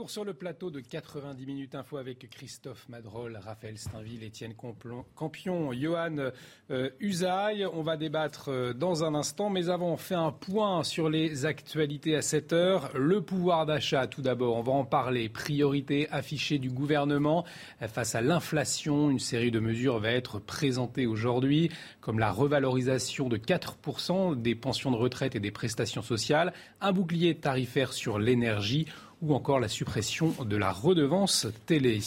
[0.08, 6.30] Sur le plateau de 90 minutes info avec Christophe Madrol, Raphaël Steinville, Étienne Campion, Johan
[6.70, 7.66] euh, Usaï.
[7.66, 11.44] On va débattre euh, dans un instant, mais avant, on fait un point sur les
[11.44, 12.90] actualités à 7 heures.
[12.94, 15.28] Le pouvoir d'achat, tout d'abord, on va en parler.
[15.28, 17.44] Priorité affichée du gouvernement
[17.88, 19.10] face à l'inflation.
[19.10, 24.92] Une série de mesures va être présentée aujourd'hui, comme la revalorisation de 4% des pensions
[24.92, 28.86] de retraite et des prestations sociales, un bouclier tarifaire sur l'énergie
[29.22, 32.00] ou encore la suppression de la redevance télé.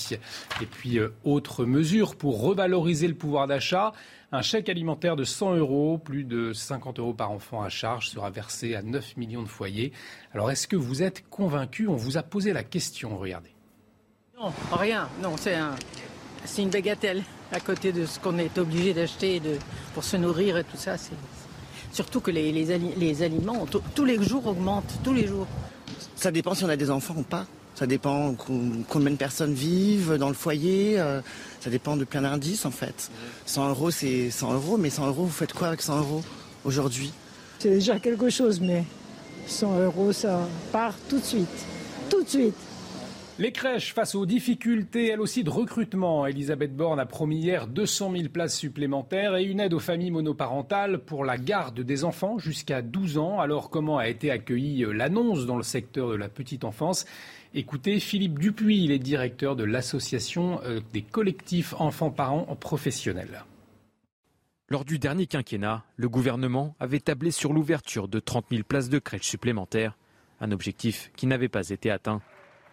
[0.61, 3.93] Et puis, euh, autre mesure pour revaloriser le pouvoir d'achat,
[4.31, 8.29] un chèque alimentaire de 100 euros, plus de 50 euros par enfant à charge, sera
[8.29, 9.91] versé à 9 millions de foyers.
[10.33, 11.87] Alors, est-ce que vous êtes convaincu?
[11.87, 13.49] On vous a posé la question, regardez.
[14.39, 15.09] Non, rien.
[15.23, 15.75] Non, c'est un,
[16.57, 19.41] une bagatelle à côté de ce qu'on est obligé d'acheter
[19.95, 20.95] pour se nourrir et tout ça.
[21.91, 25.47] Surtout que les aliments tous les jours augmentent, tous les jours
[26.19, 27.45] Ça dépend si on a des enfants ou pas.
[27.75, 28.35] Ça dépend
[28.89, 30.99] combien de personnes vivent dans le foyer.
[30.99, 31.21] Euh,
[31.61, 33.09] ça dépend de plein d'indices en fait.
[33.45, 36.21] 100 euros, c'est 100 euros, mais 100 euros, vous faites quoi avec 100 euros
[36.65, 37.13] aujourd'hui?
[37.59, 38.83] C'est déjà quelque chose, mais
[39.47, 41.47] 100 euros, ça part tout de suite.
[42.09, 42.55] Tout de suite.
[43.39, 46.25] Les crèches face aux difficultés, elles aussi, de recrutement.
[46.25, 50.99] Elisabeth Borne a promis hier 200 000 places supplémentaires et une aide aux familles monoparentales
[50.99, 53.39] pour la garde des enfants jusqu'à 12 ans.
[53.39, 57.05] Alors, comment a été accueillie l'annonce dans le secteur de la petite enfance?
[57.53, 63.45] Écoutez, Philippe Dupuis, il est directeur de l'association euh, des collectifs enfants-parents professionnels.
[64.67, 68.99] Lors du dernier quinquennat, le gouvernement avait tablé sur l'ouverture de 30 000 places de
[68.99, 69.95] crèches supplémentaires,
[70.41, 72.21] un objectif qui n'avait pas été atteint.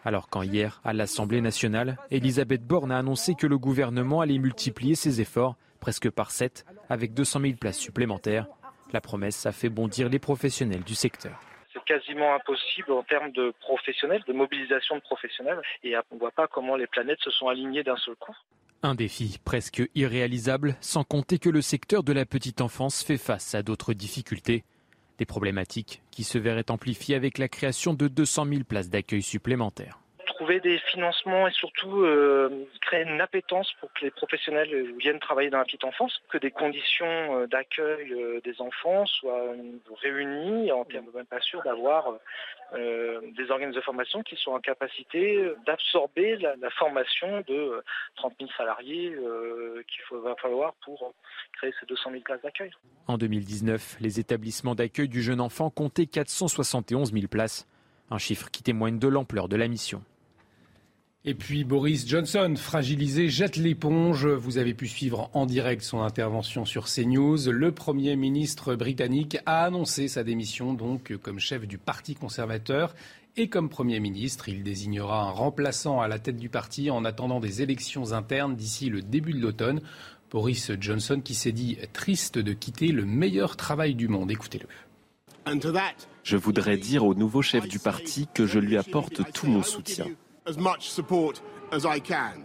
[0.06, 4.94] Alors quand hier, à l'Assemblée nationale, Elisabeth Borne a annoncé que le gouvernement allait multiplier
[4.94, 8.46] ses efforts, presque par 7, avec 200 000 places supplémentaires,
[8.92, 11.40] la promesse a fait bondir les professionnels du secteur
[11.72, 15.60] c'est quasiment impossible en termes de professionnels, de mobilisation de professionnels.
[15.82, 18.34] Et on ne voit pas comment les planètes se sont alignées d'un seul coup.
[18.82, 23.54] Un défi presque irréalisable, sans compter que le secteur de la petite enfance fait face
[23.54, 24.64] à d'autres difficultés.
[25.18, 30.00] Des problématiques qui se verraient amplifiées avec la création de 200 000 places d'accueil supplémentaires
[30.26, 35.50] trouver des financements et surtout euh, créer une appétence pour que les professionnels viennent travailler
[35.50, 39.54] dans la petite enfance, que des conditions euh, d'accueil euh, des enfants soient
[40.02, 42.18] réunies en termes même pas sûr d'avoir
[42.72, 47.80] des organismes de formation qui sont en capacité d'absorber la, formation de
[48.16, 49.16] 30 000 salariés
[49.86, 51.14] qu'il va falloir pour
[51.52, 52.72] créer ces 200 000 places d'accueil.
[53.06, 57.68] En 2019, les établissements d'accueil du jeune enfant comptaient 471 000 places,
[58.10, 60.02] un chiffre qui témoigne de l'ampleur de la mission.
[61.28, 64.28] Et puis Boris Johnson, fragilisé, jette l'éponge.
[64.28, 67.50] Vous avez pu suivre en direct son intervention sur CNews.
[67.50, 72.94] Le Premier ministre britannique a annoncé sa démission donc comme chef du Parti conservateur.
[73.36, 77.40] Et comme Premier ministre, il désignera un remplaçant à la tête du parti en attendant
[77.40, 79.80] des élections internes d'ici le début de l'automne.
[80.30, 84.30] Boris Johnson qui s'est dit triste de quitter le meilleur travail du monde.
[84.30, 84.68] Écoutez-le.
[86.22, 90.06] Je voudrais dire au nouveau chef du parti que je lui apporte tout mon soutien
[90.46, 92.42] as much support as I can.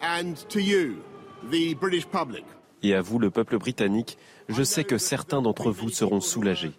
[0.00, 1.02] And to you,
[1.50, 2.44] the British public.
[2.82, 4.16] Et à vous, le peuple britannique,
[4.48, 6.72] je sais que certains d'entre vous seront soulagés.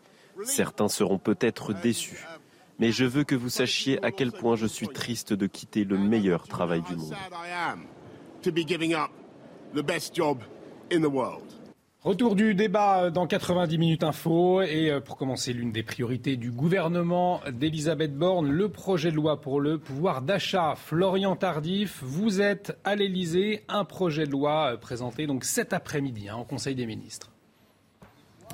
[0.44, 2.26] Certains seront peut-être déçus.
[2.80, 6.00] Mais je veux que vous sachiez à quel point je suis triste de quitter le
[6.00, 7.16] meilleur travail du monde.
[12.04, 16.50] Retour du débat dans 90 minutes info et euh, pour commencer l'une des priorités du
[16.50, 20.74] gouvernement d'Elisabeth Borne, le projet de loi pour le pouvoir d'achat.
[20.76, 26.28] Florian Tardif, vous êtes à l'Elysée, un projet de loi euh, présenté donc cet après-midi
[26.28, 27.31] hein, au Conseil des ministres.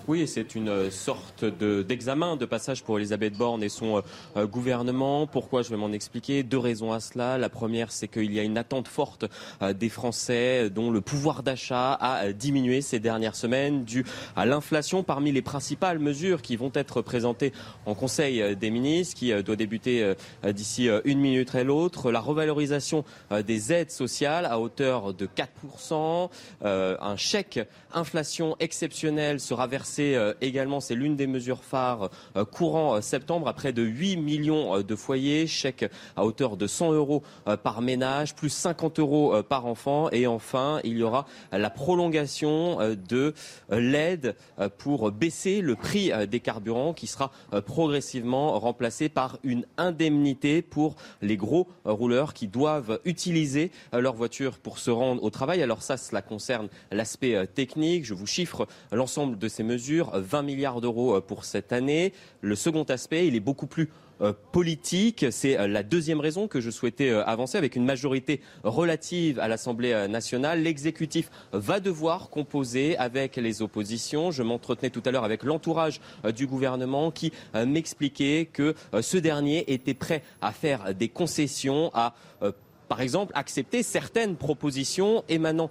[0.08, 4.02] Oui, c'est une sorte d'examen de, passage pour Elisabeth Borne et son
[4.38, 5.28] euh, gouvernement.
[5.28, 5.64] Pourquoi?
[5.64, 6.44] Je vais m'en expliquer.
[6.44, 7.38] Deux raisons à cela.
[7.38, 9.26] La première, c'est qu'il y a une attente forte
[9.62, 14.06] euh, des Français dont le pouvoir d'achat a diminué ces dernières semaines dû
[14.38, 15.04] à l'inflation.
[15.04, 17.52] Parmi les principales mesures qui vont être présentées
[17.86, 20.14] en Conseil euh, des ministres, qui doit débuter
[20.46, 23.04] d'ici une minute et l'autre, la revalorisation
[23.46, 26.30] des aides sociales à hauteur de 4%,
[26.64, 27.60] un chèque
[27.94, 33.48] inflation exceptionnel sera versé euh, également, c'est l'une des mesures phares euh, courant euh, septembre,
[33.48, 37.24] à près de 8 millions de foyers, chèque à hauteur de 100 euros
[37.64, 40.10] par ménage, plus 50 euros par enfant.
[40.12, 42.78] Et enfin, il y aura la prolongation
[43.10, 43.34] de
[43.70, 44.36] l'aide
[44.78, 47.32] pour baisser le prix des carburants qui sera
[47.66, 54.80] progressivement remplacé par une indemnité pour les gros rouleurs qui doivent utiliser leur voiture pour
[54.80, 55.62] se rendre au travail.
[55.62, 58.06] Alors ça, cela concerne l'aspect technique.
[58.06, 62.14] Je vous chiffre l'ensemble de ces mesures 20 milliards d'euros euh, pour cette année.
[62.42, 63.90] Le second aspect, il est beaucoup plus
[64.22, 65.26] euh, politique.
[65.32, 70.08] C'est euh, la deuxième raison que je souhaitais avancer avec une majorité relative à l'Assemblée
[70.08, 70.64] nationale.
[70.64, 74.32] L'exécutif va devoir composer avec les oppositions.
[74.32, 76.00] Je m'entretenais tout à l'heure avec l'entourage
[76.36, 82.16] du gouvernement qui m'expliquait que ce dernier était prêt à faire des concessions, à
[82.88, 85.70] par exemple, accepter certaines propositions émanant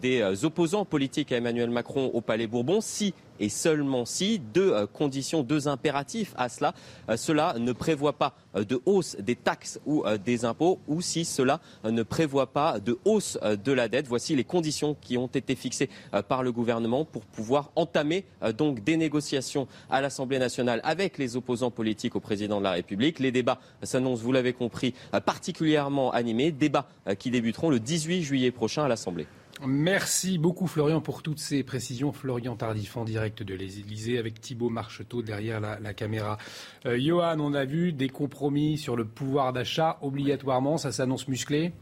[0.00, 4.86] des opposants politiques à Emmanuel Macron au Palais Bourbon si et seulement si deux euh,
[4.86, 6.74] conditions, deux impératifs à cela.
[7.16, 12.02] cela ne prévoit pas de hausse des taxes ou des impôts ou si cela ne
[12.02, 14.06] prévoit pas de hausse de la dette.
[14.06, 15.90] Voici les conditions qui ont été fixées
[16.28, 18.24] par le gouvernement pour pouvoir entamer
[18.56, 23.18] donc des négociations à l'Assemblée nationale avec les opposants politiques au président de la République.
[23.18, 24.94] Les débats s'annoncent, vous l'avez compris,
[25.24, 29.26] particulièrement animés débats euh, qui débuteront le 18 juillet prochain à l'Assemblée.
[29.64, 32.12] Merci beaucoup Florian pour toutes ces précisions.
[32.12, 36.36] Florian Tardif en direct de l'Élysée avec Thibault Marcheteau derrière la, caméra.
[36.84, 41.72] Euh, Johan, on a vu des compromis sur le pouvoir d'achat obligatoirement, ça s'annonce musclé?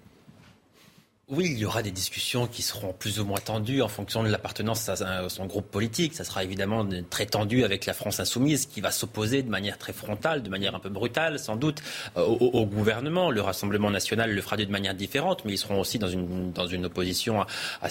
[1.28, 4.28] Oui, il y aura des discussions qui seront plus ou moins tendues en fonction de
[4.28, 6.12] l'appartenance à son groupe politique.
[6.14, 9.94] Ça sera évidemment très tendu avec la France insoumise qui va s'opposer de manière très
[9.94, 11.82] frontale, de manière un peu brutale sans doute
[12.18, 13.30] euh, au, gouvernement.
[13.30, 16.66] Le Rassemblement national le fera de manière différente, mais ils seront aussi dans une, dans
[16.66, 17.40] une opposition
[17.80, 17.88] à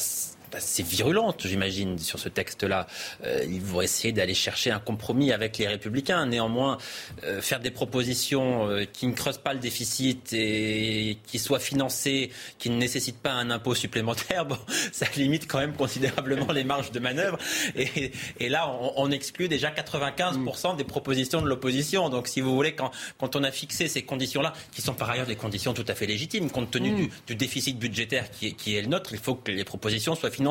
[0.55, 2.87] assez virulente, j'imagine, sur ce texte-là.
[3.23, 6.25] Euh, ils vont essayer d'aller chercher un compromis avec les Républicains.
[6.25, 6.77] Néanmoins,
[7.23, 12.31] euh, faire des propositions euh, qui ne creusent pas le déficit et qui soient financées,
[12.59, 14.57] qui ne nécessitent pas un impôt supplémentaire, bon,
[14.91, 17.37] ça limite quand même considérablement les marges de manœuvre.
[17.75, 22.09] Et, et là, on, on, exclut déjà 95% des propositions de l'opposition.
[22.09, 25.27] Donc, si vous voulez, quand, quand on a fixé ces conditions-là, qui sont par ailleurs
[25.27, 26.95] des conditions tout à fait légitimes, compte tenu mm.
[26.95, 30.31] du, du, déficit budgétaire qui qui est le nôtre, il faut que les propositions soient
[30.31, 30.42] financées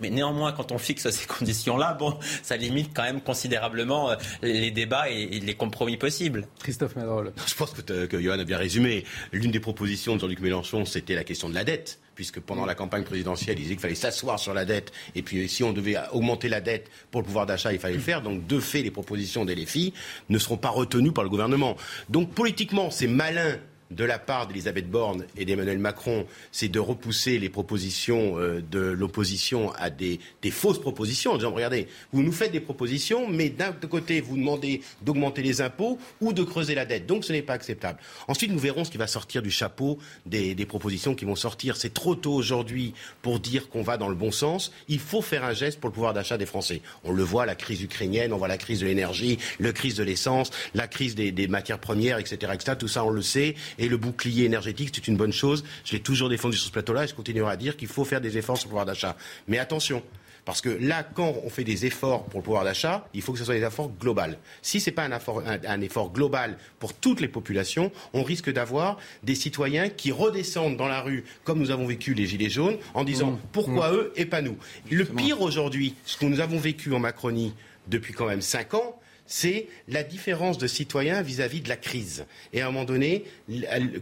[0.00, 4.70] mais néanmoins, quand on fixe ces conditions-là, bon, ça limite quand même considérablement euh, les
[4.70, 6.46] débats et, les compromis possibles.
[6.60, 7.32] Christophe Madrol.
[7.46, 9.04] Je pense que, que Johan a bien résumé.
[9.32, 12.74] L'une des propositions de Jean-Luc Mélenchon, c'était la question de la dette puisque pendant la
[12.74, 15.96] campagne présidentielle, il disait qu'il fallait s'asseoir sur la dette, et puis si on devait
[16.12, 18.22] augmenter la dette pour le pouvoir d'achat, il fallait le faire.
[18.22, 19.92] Donc, de fait, les propositions des filles
[20.30, 21.76] ne seront pas retenues par le gouvernement.
[22.08, 23.58] Donc, politiquement, c'est malin
[23.90, 28.80] de la part d'Elisabeth Borne et d'Emmanuel Macron, c'est de repousser les propositions euh, de
[28.80, 30.20] l'opposition à des,
[30.50, 34.80] fausses propositions en disant regardez, vous nous faites des propositions, mais d'un côté, vous demandez
[35.02, 37.06] d'augmenter les impôts ou de creuser la dette.
[37.06, 37.98] Donc ce n'est pas acceptable.
[38.28, 41.76] Ensuite, nous verrons ce qui va sortir du chapeau des, propositions qui vont sortir.
[41.76, 44.72] C'est trop tôt aujourd'hui pour dire qu'on va dans le bon sens.
[44.88, 46.80] Il faut faire un geste pour le pouvoir d'achat des Français.
[47.04, 50.02] On le voit, la crise ukrainienne, on voit la crise de l'énergie, la crise de
[50.02, 52.76] l'essence, la crise des, des matières premières, etc., etc.
[52.78, 53.54] Tout ça, on le sait.
[53.78, 55.64] Et le bouclier énergétique, c'est une bonne chose.
[55.84, 58.20] Je l'ai toujours défendu sur ce plateau-là et je continuerai à dire qu'il faut faire
[58.20, 59.16] des efforts sur le pouvoir d'achat.
[59.48, 60.02] Mais attention,
[60.46, 63.38] parce que là, quand on fait des efforts pour le pouvoir d'achat, il faut que
[63.38, 64.22] ce soit des efforts globaux.
[64.62, 68.52] Si ce n'est pas un effort, un, effort, global pour toutes les populations, on risque
[68.52, 72.78] d'avoir des citoyens qui redescendent dans la rue, comme nous avons vécu les Gilets jaunes,
[72.94, 73.38] en disant mmh.
[73.50, 73.94] pourquoi mmh.
[73.94, 74.56] eux et pas nous.
[74.88, 77.52] Le pire aujourd'hui, ce que nous avons vécu en Macronie
[77.88, 82.26] depuis quand même cinq ans, c'est la différence de citoyen vis-à-vis de la crise.
[82.52, 83.24] Et à un moment donné,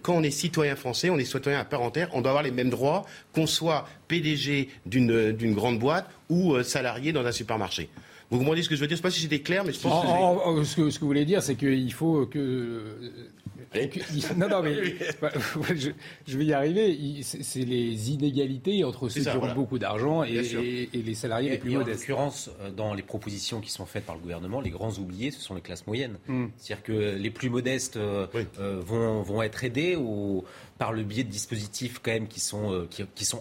[0.03, 2.51] quand on est citoyen français, on est citoyen à part entière, on doit avoir les
[2.51, 7.89] mêmes droits qu'on soit PDG d'une grande boîte ou euh, salarié dans un supermarché.
[8.31, 8.97] Vous comprenez ce que je veux dire?
[8.97, 10.65] Je ne sais pas si j'étais clair, mais je pense que...
[10.65, 10.91] ce, que...
[10.91, 12.83] ce que vous voulez dire, c'est qu'il faut que
[14.37, 14.75] non, non, mais
[16.27, 17.23] je, vais y arriver.
[17.23, 21.99] C'est les inégalités entre ceux qui ont beaucoup d'argent et, les salariés les plus modestes.
[21.99, 25.31] En l'occurrence, euh, dans les propositions qui sont faites par le gouvernement, les grands oubliés,
[25.31, 26.17] ce sont les classes moyennes.
[26.29, 26.47] Hmm.
[26.57, 28.27] C'est-à-dire que les plus modestes euh,
[28.59, 30.45] euh, vont, vont être aidés ou
[30.79, 32.89] par le biais de dispositifs quand même qui sont, euh,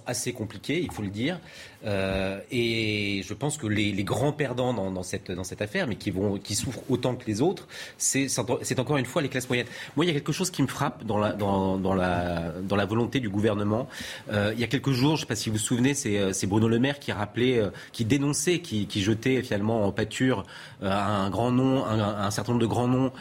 [0.06, 1.40] assez compliqués, il faut le dire.
[1.86, 5.30] Euh, et je pense que les, grands perdants dans, cette,
[5.62, 7.68] affaire, mais qui, souffrent autant que les autres,
[7.98, 9.68] c'est encore une fois les classes moyennes.
[9.96, 13.88] Moi, il y a quelque chose qui me frappe dans la, volonté du gouvernement.
[14.32, 16.48] Euh, il y a quelques jours, je ne sais pas si vous vous souvenez, c'est
[16.48, 20.46] Bruno Le Maire qui rappelait, qui dénonçait, qui, qui jetait finalement en pâture
[20.82, 23.12] un grand nom, un, certain nombre de grands noms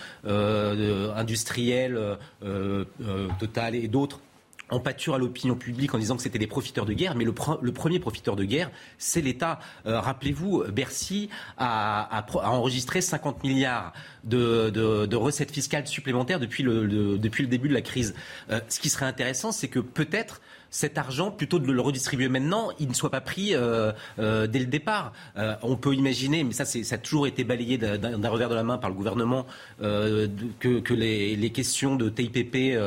[1.16, 1.98] industriels,
[3.38, 4.11] Total et d'autres
[4.72, 7.32] en pâture à l'opinion publique en disant que c'était des profiteurs de guerre, mais le,
[7.32, 9.60] premier profiteur de guerre, c'est l'État.
[9.86, 13.92] Euh, rappelez-vous, Bercy a, enregistré 50 milliards
[14.24, 18.14] de, recettes fiscales supplémentaires depuis le, depuis le début de la crise.
[18.50, 20.40] Euh, ce qui serait intéressant, c'est que peut-être
[20.72, 24.58] cet argent, plutôt de le redistribuer maintenant, il ne soit pas pris euh, euh, dès
[24.58, 25.12] le départ.
[25.36, 28.64] Euh, on peut imaginer, mais ça, ça a toujours été balayé d'un revers de la
[28.64, 29.46] main par le gouvernement,
[29.78, 32.78] que, les, questions de TIPP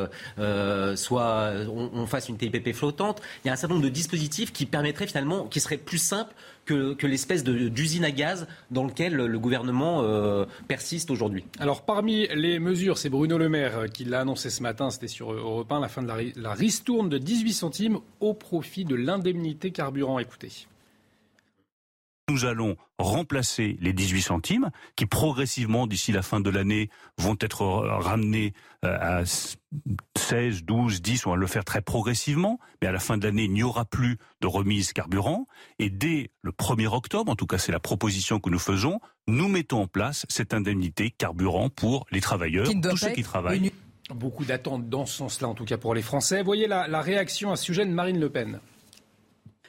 [0.95, 1.51] soient,
[1.93, 3.21] on, fasse une TIPP flottante.
[3.43, 6.33] Il y a un certain nombre de dispositifs qui permettraient finalement, qui seraient plus simples
[6.65, 10.03] que, l'espèce d'usine à gaz dans lequel le gouvernement
[10.67, 11.45] persiste aujourd'hui.
[11.59, 15.31] Alors parmi les mesures, c'est Bruno Le Maire qui l'a annoncé ce matin, c'était sur
[15.31, 19.71] Europe 1, la fin de la, la ristourne de 18 centimes au profit de l'indemnité
[19.71, 20.19] carburant.
[20.19, 20.67] Écoutez.
[22.27, 27.63] Nous allons remplacer les 18 centimes qui progressivement d'ici la fin de l'année vont être
[27.63, 29.23] ramenés euh, à
[30.17, 33.43] 16, 12, 10, on va le faire très progressivement, mais à la fin de l'année,
[33.43, 35.45] il n'y aura plus de remise carburant
[35.77, 39.47] et dès le 1er octobre, en tout cas c'est la proposition que nous faisons, nous
[39.47, 43.71] mettons en place cette indemnité carburant pour les travailleurs, tous ceux qui travaillent.
[44.09, 46.41] Beaucoup d'attentes dans ce sens-là, en tout cas pour les Français.
[46.41, 48.59] Voyez la, réaction à ce sujet de Marine Le Pen.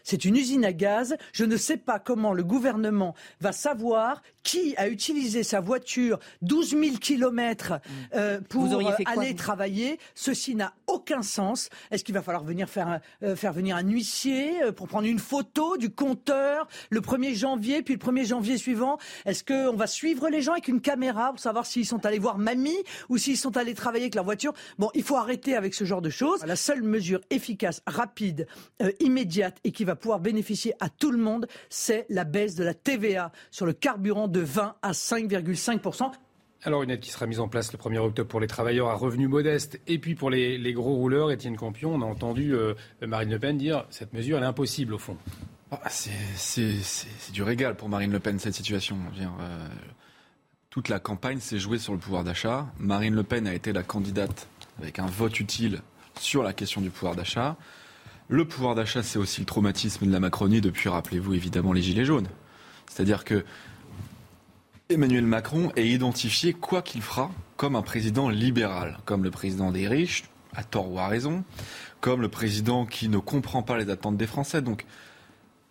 [0.07, 1.16] C'est une usine à gaz.
[1.33, 6.71] Je ne sais pas comment le gouvernement va savoir qui a utilisé sa voiture 12
[6.71, 7.81] 000 kilomètres
[8.15, 9.98] euh, pour euh, aller travailler.
[10.15, 11.69] Ceci n'a aucun sens.
[11.90, 15.19] Est-ce qu'il va falloir venir faire, euh, faire venir un huissier euh, pour prendre une
[15.19, 18.98] photo du compteur le 1er janvier, puis le 1er janvier suivant?
[19.25, 22.38] Est-ce qu'on va suivre les gens avec une caméra pour savoir s'ils sont allés voir
[22.38, 24.52] mamie ou s'ils sont allés travailler avec leur voiture?
[24.79, 26.44] Bon, il faut arrêter avec ce genre de choses.
[26.46, 28.46] La seule mesure efficace, rapide,
[29.00, 32.75] immédiate et qui va pouvoir bénéficier à tout le monde, c'est la baisse de la
[32.75, 36.13] TVA sur le carburant de 20 à 5,5
[36.63, 38.94] alors une aide qui sera mise en place le 1er octobre pour les travailleurs à
[38.94, 41.31] revenus modestes et puis pour les, gros rouleurs.
[41.31, 44.94] Étienne Campion, on a entendu euh, Marine Le Pen dire cette mesure elle est impossible
[44.94, 45.17] au fond.
[45.71, 48.99] Ah, c'est du régal pour Marine Le Pen cette situation.
[49.21, 49.69] Euh,
[50.71, 52.67] toute la campagne s'est jouée sur le pouvoir d'achat.
[52.79, 54.49] Marine Le Pen a été la candidate
[54.81, 55.83] avec un vote utile
[56.19, 57.57] sur la question du pouvoir d'achat.
[58.29, 62.04] Le pouvoir d'achat, c'est aussi le traumatisme de la Macronie depuis, rappelez-vous évidemment, les Gilets
[62.04, 62.29] jaunes.
[62.90, 63.44] C'est-à-dire que
[64.88, 69.87] Emmanuel Macron est identifié, quoi qu'il fera, comme un président libéral, comme le président des
[69.87, 70.24] riches,
[70.54, 71.44] à tort ou à raison,
[72.00, 74.62] comme le président qui ne comprend pas les attentes des Français.
[74.62, 74.87] Donc,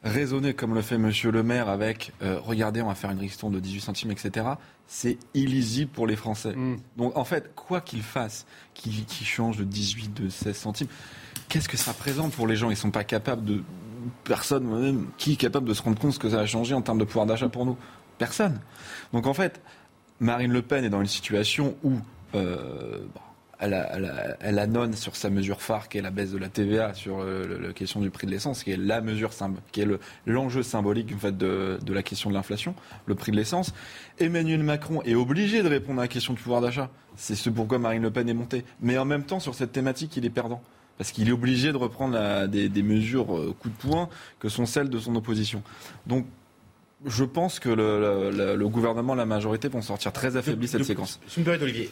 [0.03, 1.11] raisonner comme le fait M.
[1.23, 4.47] Le Maire avec euh, regardez, on va faire une ristourne de 18 centimes, etc.,
[4.87, 6.55] c'est illisible pour les Français.
[6.55, 6.77] Mm.
[6.97, 10.87] Donc, en fait, quoi qu'il fasse, qu'il change de 18, de 16 centimes,
[11.49, 12.67] qu'est-ce que ça représente pour les gens?
[12.67, 13.63] Ils ne sont pas capables de.
[14.23, 16.81] Personne, même, qui est capable de se rendre compte ce que ça a changé en
[16.81, 17.77] termes de pouvoir d'achat pour nous?
[18.17, 18.59] Personne.
[19.13, 19.61] Donc en fait,
[20.19, 21.93] Marine Le Pen est dans une situation où
[22.35, 22.99] euh,
[23.59, 27.73] elle, annonce sur sa mesure phare, qui est la baisse de la TVA sur la
[27.73, 29.31] question du prix de l'essence, qui est la mesure
[30.25, 32.75] l'enjeu symbolique en fait, de, la question de l'inflation,
[33.05, 33.73] le prix de l'essence.
[34.19, 36.89] Emmanuel Macron est obligé de répondre à la question du pouvoir d'achat.
[37.15, 38.65] C'est ce pourquoi Marine Le Pen est montée.
[38.81, 40.61] Mais en même temps, sur cette thématique, il est perdant.
[40.97, 44.65] Parce qu'il est obligé de reprendre des, des, mesures euh, coup de poing que sont
[44.65, 45.61] celles de son opposition.
[46.07, 46.25] Donc
[47.05, 51.19] je pense que le, gouvernement, la majorité vont sortir très affaiblis cette séquence.
[51.27, 51.89] Si me Olivier,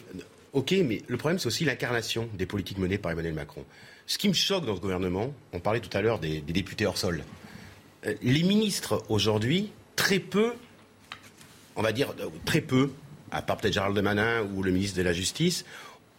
[0.52, 3.64] ok, mais le problème, c'est aussi l'incarnation des politiques menées par Emmanuel Macron.
[4.06, 6.98] Ce qui me choque dans ce gouvernement, on parlait tout à l'heure des, députés hors
[6.98, 7.24] sol.
[8.06, 10.52] Euh, les ministres, aujourd'hui, très peu,
[11.76, 12.90] on va dire euh, très peu,
[13.30, 15.64] à part peut-être Gérald Manin ou le ministre de la Justice,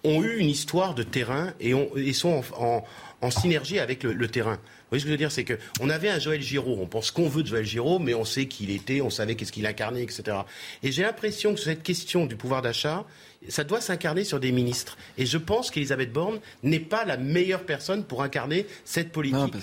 [0.06, 1.74] ont eu une histoire de terrain et,
[2.14, 2.84] sont en,
[3.32, 6.42] synergie avec le terrain voyez ce que je veux dire C'est qu'on avait un Joël
[6.42, 9.10] Giraud, on pense qu'on veut de Joël Giraud, mais on sait qui il était, on
[9.10, 10.38] savait qu'est-ce qu'il incarnait, etc.
[10.84, 13.06] Et j'ai l'impression que cette question du pouvoir d'achat,
[13.48, 14.98] ça doit s'incarner sur des ministres.
[15.18, 19.56] Et je pense qu'Elisabeth Borne n'est pas la meilleure personne pour incarner cette politique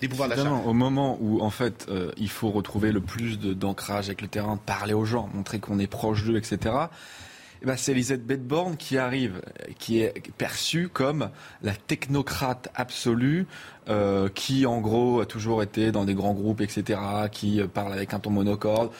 [0.00, 0.50] des, pouvoirs d'achat.
[0.50, 4.56] Au moment où, en fait, euh, il faut retrouver le plus d'ancrage avec le terrain,
[4.56, 6.74] parler aux gens, montrer qu'on est proche d'eux, etc.,
[7.62, 9.40] eh ben, c'est Elisabeth Borne qui arrive,
[9.78, 11.30] qui est perçue comme
[11.62, 13.46] la technocrate absolue,
[13.88, 17.00] euh, qui en gros a toujours été dans des grands groupes, etc.,
[17.30, 18.90] qui euh, parle avec un ton monocorde.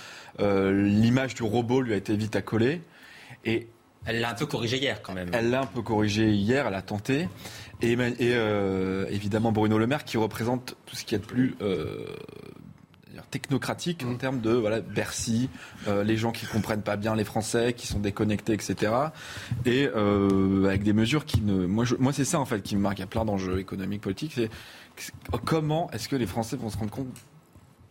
[0.41, 2.83] Euh, l'image du robot lui a été vite accolée.
[3.45, 3.69] Et
[4.05, 5.31] elle l'a un peu corrigé hier quand même.
[5.33, 7.29] Elle l'a un peu corrigé hier, elle a tenté.
[7.83, 8.35] Et, et
[9.11, 11.57] évidemment Bruno Le Maire qui représente tout ce qui est de plus
[13.31, 14.18] technocratique en mm.
[14.18, 15.49] termes de voilà, Bercy,
[15.89, 18.93] euh, les gens qui comprennent pas bien les Français, qui sont déconnectés, etc.
[19.64, 21.66] Et euh, avec des mesures qui ne.
[21.66, 22.99] Moi, moi c'est ça en fait qui me marque.
[22.99, 24.33] Il y a plein d'enjeux économiques, politiques.
[24.35, 24.51] C'est
[25.45, 27.09] comment est-ce que les Français vont se rendre compte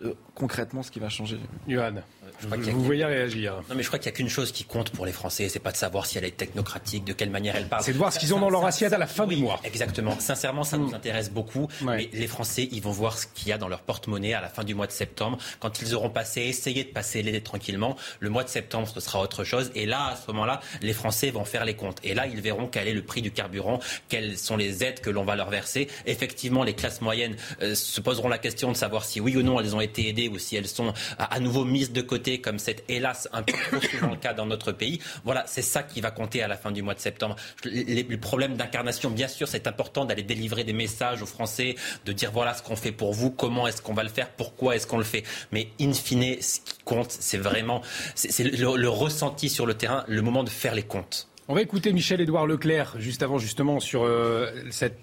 [0.03, 1.39] euh, concrètement ce qui va changer?
[1.67, 1.95] Johan
[2.41, 3.55] vous voyez réagir.
[3.69, 5.59] Non, mais je crois qu'il n'y a qu'une chose qui compte pour les Français, c'est
[5.59, 7.83] pas de savoir si elle est technocratique, de quelle manière elle parle.
[7.83, 9.59] C'est de voir ce qu'ils ont dans leur assiette à la fin du mois.
[9.63, 10.17] Exactement.
[10.19, 10.95] Sincèrement, ça nous mm.
[10.95, 11.67] intéresse beaucoup.
[11.81, 14.49] Mais les Français, ils vont voir ce qu'il y a dans leur porte-monnaie à la
[14.49, 15.37] fin du mois de septembre.
[15.59, 19.21] Quand ils auront passé, essayé de passer l'été tranquillement, le mois de septembre, ce sera
[19.21, 19.71] autre chose.
[19.75, 21.99] Et là, à ce moment-là, les Français vont faire les comptes.
[22.03, 23.79] Et là, ils verront quel est le prix du carburant,
[24.09, 25.87] quelles sont les aides que l'on va leur verser.
[26.05, 29.59] Effectivement, les classes moyennes euh, se poseront la question de savoir si oui ou non
[29.59, 32.59] elles ont été aidées ou si elles sont à, à nouveau mises de côté comme
[32.59, 34.99] cette hélas un peu trop souvent le cas dans notre pays.
[35.23, 37.35] Voilà, c'est ça qui va compter à la fin du mois de septembre.
[37.63, 42.31] Les, problèmes d'incarnation, bien sûr, c'est important d'aller délivrer des messages aux Français, de dire
[42.31, 44.97] voilà ce qu'on fait pour vous, comment est-ce qu'on va le faire, pourquoi est-ce qu'on
[44.97, 45.23] le fait.
[45.51, 47.81] Mais in fine, ce qui compte, c'est vraiment
[48.15, 51.27] c'est le, ressenti sur le terrain, le moment de faire les comptes.
[51.47, 54.97] On va écouter Michel-Édouard Leclerc juste avant justement sur euh, cette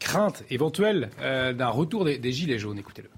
[0.00, 2.78] crainte éventuelle euh, d'un retour des Gilets jaunes.
[2.78, 3.08] Écoutez-le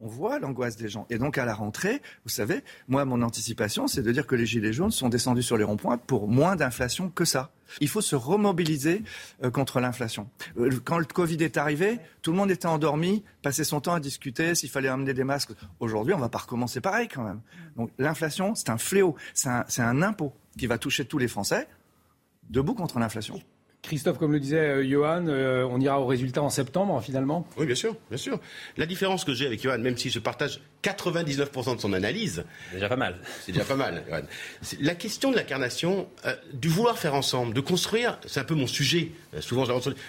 [0.00, 1.06] on voit l'angoisse des gens.
[1.10, 4.46] Et donc à la rentrée, vous savez, moi, mon anticipation, c'est de dire que les
[4.46, 7.52] Gilets jaunes sont descendus sur les ronds-points pour moins d'inflation que ça.
[7.80, 9.02] Il faut se remobiliser
[9.42, 10.28] euh, contre l'inflation.
[10.58, 14.00] Euh, quand le Covid est arrivé, tout le monde était endormi, passait son temps à
[14.00, 15.52] discuter s'il fallait amener des masques.
[15.80, 17.40] Aujourd'hui, on va pas recommencer pareil quand même.
[17.76, 21.68] Donc l'inflation, c'est un fléau, c'est un, un impôt qui va toucher tous les Français.
[22.50, 23.40] Debout contre l'inflation.
[23.86, 27.66] Christophe, comme le disait euh, Johan, euh, on ira au résultat en septembre finalement Oui,
[27.66, 28.40] bien sûr, bien sûr.
[28.76, 32.44] La différence que j'ai avec Johan, même si je partage 99% de son analyse.
[32.70, 33.16] C'est déjà pas mal.
[33.44, 34.22] C'est déjà pas mal, Johan.
[34.80, 38.66] La question de l'incarnation, euh, du vouloir faire ensemble, de construire, c'est un peu mon
[38.66, 39.64] sujet, souvent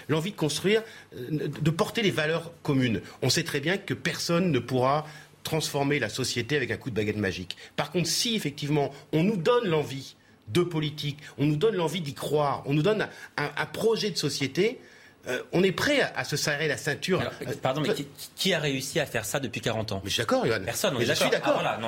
[0.08, 0.82] l'envie de construire,
[1.30, 3.00] de porter les valeurs communes.
[3.22, 5.06] On sait très bien que personne ne pourra
[5.44, 7.56] transformer la société avec un coup de baguette magique.
[7.76, 10.16] Par contre, si effectivement on nous donne l'envie
[10.52, 14.80] de politique, on nous donne l'envie d'y croire, on nous donne un, projet de société,
[15.26, 17.20] euh, on est prêt à, se serrer la ceinture.
[17.20, 17.94] Euh, pardon, mais
[18.36, 20.00] qui, a réussi à faire ça depuis 40 ans?
[20.02, 20.64] Mais je suis d'accord, Yohann.
[20.64, 21.62] Personne, on est Je suis d'accord.
[21.64, 21.78] Ah,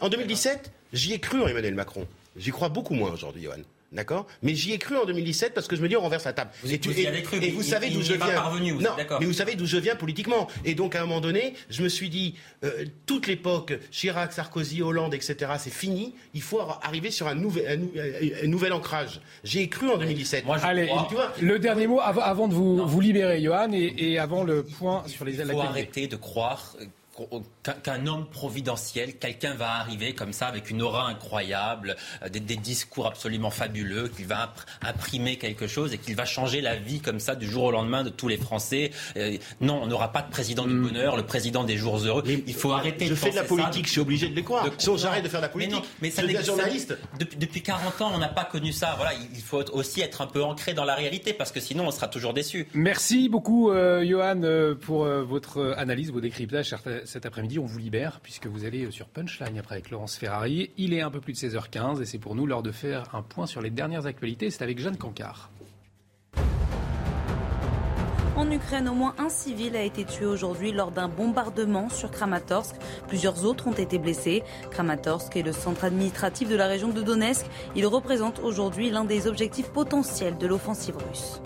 [0.00, 2.06] en, 2017, j'y ai cru en Emmanuel Macron.
[2.36, 3.56] J'y crois beaucoup moins aujourd'hui, Johan.
[3.92, 6.32] D'accord Mais j'y ai cru en 2017 parce que je me dis on renverse la
[6.32, 6.50] table.
[6.62, 8.34] Vous, et, tu, y avez cru, et vous savez d'où je viens.
[8.34, 8.90] Parvenu, vous non,
[9.20, 10.48] mais vous savez d'où je viens politiquement.
[10.64, 12.34] Et donc à un moment donné, je me suis dit
[12.64, 15.52] euh, toute l'époque Chirac, Sarkozy, Hollande, etc.
[15.58, 16.14] C'est fini.
[16.32, 17.80] Il faut arriver sur un nouvel,
[18.42, 19.20] un, nouvel ancrage.
[19.44, 20.46] J'y ai cru en 2017.
[20.46, 24.18] Moi, Allez, tu vois, le dernier mot avant, de vous, vous libérer, Johan, et, et,
[24.18, 25.38] avant le point sur les.
[25.38, 26.76] Il faut arrêter de croire
[27.82, 33.06] qu'un homme providentiel, quelqu'un va arriver comme ça avec une aura incroyable, euh, des, discours
[33.06, 37.34] absolument fabuleux, qu'il va imprimer quelque chose et qu'il va changer la vie comme ça
[37.34, 38.90] du jour au lendemain de tous les Français.
[39.16, 40.88] Euh, non, on n'aura pas de président du hmm.
[40.88, 42.22] bonheur, le président des jours heureux.
[42.26, 43.06] Il faut arrêter.
[43.06, 44.64] Je fais de la politique, je suis obligé de les croire.
[44.64, 44.70] De...
[44.78, 45.82] Sinon, j'arrête de faire de la politique.
[46.00, 46.96] Mais, non, mais ça, journaliste.
[47.18, 48.94] depuis, depuis, 40 ans, on n'a pas connu ça.
[48.96, 51.90] Voilà, il faut aussi être un peu ancré dans la réalité parce que sinon, on
[51.90, 52.66] sera toujours déçu.
[52.74, 56.74] Merci beaucoup, euh, Johan, euh, pour votre analyse, vos décryptages
[57.12, 60.70] cet après-midi on vous libère puisque vous allez sur Punchline après avec Laurence Ferrari.
[60.78, 63.22] Il est un peu plus de 16h15 et c'est pour nous l'heure de faire un
[63.22, 64.50] point sur les dernières actualités.
[64.50, 65.50] C'est avec Jeanne Cancard.
[68.34, 72.76] En Ukraine, au moins un civil a été tué aujourd'hui lors d'un bombardement sur Kramatorsk.
[73.06, 74.42] Plusieurs autres ont été blessés.
[74.70, 77.44] Kramatorsk est le centre administratif de la région de Donetsk.
[77.76, 81.42] Il représente aujourd'hui l'un des objectifs potentiels de l'offensive russe.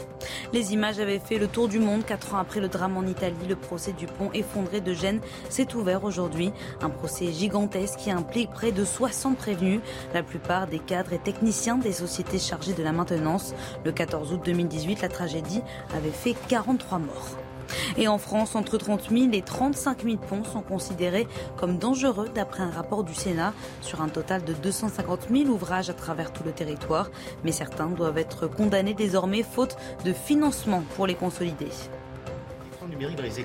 [0.53, 2.05] Les images avaient fait le tour du monde.
[2.05, 5.74] Quatre ans après le drame en Italie, le procès du pont effondré de Gênes s'est
[5.74, 6.53] ouvert aujourd'hui.
[6.81, 9.81] Un procès gigantesque qui implique près de 60 prévenus,
[10.14, 13.55] la plupart des cadres et techniciens des sociétés chargées de la maintenance.
[13.85, 15.62] Le 14 août 2018, la tragédie
[15.95, 17.46] avait fait 43 morts.
[17.97, 22.62] Et en France, entre 30 000 et 35 000 ponts sont considérés comme dangereux d'après
[22.62, 26.53] un rapport du Sénat sur un total de 250 000 ouvrages à travers tout le
[26.53, 27.11] territoire.
[27.45, 31.69] Mais certains doivent être condamnés désormais faute de financement pour les consolider.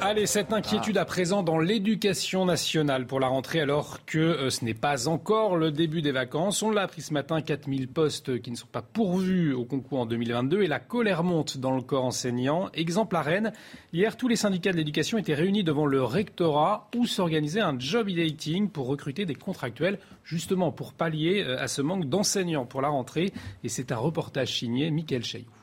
[0.01, 4.63] Allez, cette inquiétude à présent dans l'éducation nationale pour la rentrée alors que euh, ce
[4.63, 6.61] n'est pas encore le début des vacances.
[6.63, 10.05] On l'a appris ce matin, 4000 postes qui ne sont pas pourvus au concours en
[10.05, 12.69] 2022 et la colère monte dans le corps enseignant.
[12.73, 13.51] Exemple à Rennes,
[13.93, 18.09] hier tous les syndicats de l'éducation étaient réunis devant le rectorat où s'organisait un job
[18.09, 22.89] dating pour recruter des contractuels justement pour pallier euh, à ce manque d'enseignants pour la
[22.89, 23.33] rentrée.
[23.63, 25.60] Et c'est un reportage signé Mickaël Chailloux.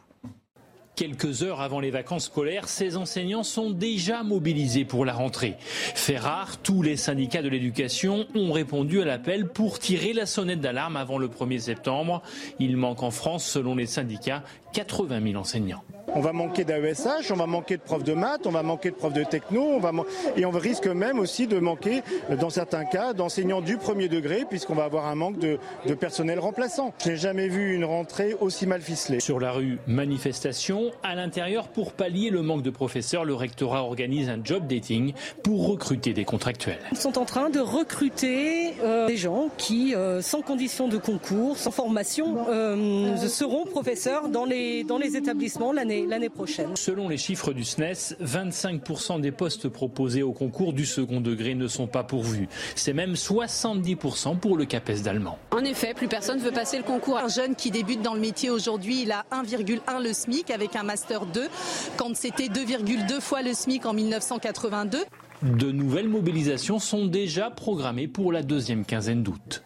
[0.98, 5.54] Quelques heures avant les vacances scolaires, ces enseignants sont déjà mobilisés pour la rentrée.
[5.60, 10.60] Fait rare, tous les syndicats de l'éducation ont répondu à l'appel pour tirer la sonnette
[10.60, 12.20] d'alarme avant le 1er septembre.
[12.58, 14.42] Il manque en France, selon les syndicats,
[14.72, 15.82] 80 000 enseignants.
[16.14, 18.96] On va manquer d'AESH, on va manquer de profs de maths, on va manquer de
[18.96, 19.92] profs de techno, on va
[20.36, 22.02] et on risque même aussi de manquer,
[22.40, 25.58] dans certains cas, d'enseignants du premier degré, puisqu'on va avoir un manque de,
[25.94, 26.94] personnel remplaçant.
[27.04, 29.20] Je n'ai jamais vu une rentrée aussi mal ficelée.
[29.20, 30.90] Sur la rue, manifestation.
[31.02, 35.12] À l'intérieur, pour pallier le manque de professeurs, le rectorat organise un job dating
[35.42, 36.78] pour recruter des contractuels.
[36.92, 41.56] Ils sont en train de recruter euh, des gens qui, euh, sans condition de concours,
[41.56, 46.76] sans formation, euh, seront professeurs dans les, dans les établissements l'année l'année prochaine.
[46.76, 51.68] Selon les chiffres du SNES, 25% des postes proposés au concours du second degré ne
[51.68, 52.48] sont pas pourvus.
[52.74, 55.38] C'est même 70% pour le CAPES d'allemand.
[55.50, 57.18] En effet, plus personne ne veut passer le concours.
[57.18, 60.82] Un jeune qui débute dans le métier aujourd'hui, il a 1,1 le SMIC avec un
[60.82, 61.48] master 2,
[61.96, 64.98] quand c'était 2,2 fois le SMIC en 1982.
[65.42, 69.62] De nouvelles mobilisations sont déjà programmées pour la deuxième quinzaine d'août.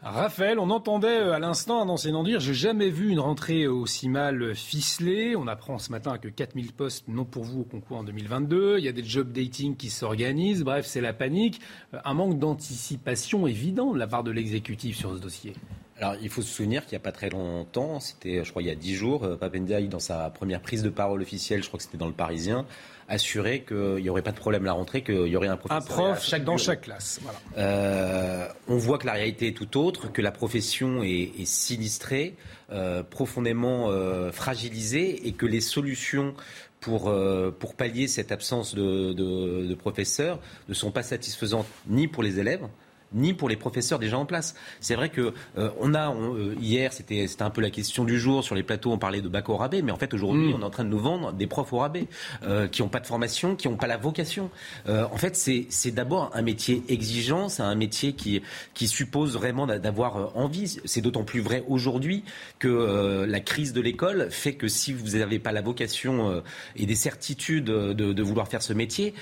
[0.00, 4.08] Raphaël, on entendait euh, à l'instant un enseignant dire J'ai jamais vu une rentrée aussi
[4.08, 5.34] mal ficelée.
[5.34, 8.78] On apprend ce matin que 4000 postes non pour vous au concours en 2022.
[8.78, 10.62] Il y a des job dating qui s'organisent.
[10.62, 11.60] Bref, c'est la panique.
[11.94, 15.54] Euh, un manque d'anticipation évident de la part de l'exécutif sur ce dossier.
[16.00, 18.68] Alors, il faut se souvenir qu'il n'y a pas très longtemps, c'était, je crois, il
[18.68, 21.78] y a dix jours, euh, Papendiaï, dans sa première prise de parole officielle, je crois
[21.78, 22.66] que c'était dans le Parisien,
[23.08, 25.82] assurait qu'il n'y aurait pas de problème à la rentrée, qu'il y aurait un professeur.
[25.82, 27.20] Un prof chaque, dans chaque classe.
[27.22, 27.38] Voilà.
[27.56, 32.36] Euh, on voit que la réalité est tout autre, que la profession est, est sinistrée,
[32.70, 36.34] euh, profondément euh, fragilisée, et que les solutions
[36.80, 40.38] pour, euh, pour pallier cette absence de, de, de professeurs
[40.68, 42.68] ne sont pas satisfaisantes ni pour les élèves,
[43.12, 44.54] ni pour les professeurs déjà en place.
[44.80, 48.44] C'est vrai que euh, on a euh, hier, c'était un peu la question du jour
[48.44, 50.54] sur les plateaux, on parlait de bac au rabais, mais en fait aujourd'hui, mm.
[50.56, 52.06] on est en train de nous vendre des profs au rabais
[52.42, 54.50] euh, qui n'ont pas de formation, qui n'ont pas la vocation.
[54.86, 58.42] en fait, c'est d'abord un métier exigeant, c'est un métier qui
[58.74, 60.78] qui suppose vraiment d'avoir envie.
[60.84, 62.24] C'est d'autant plus vrai aujourd'hui
[62.58, 66.42] que la crise de l'école fait que si vous n'avez pas la vocation
[66.76, 69.14] et des certitudes de, de, vouloir faire ce métier,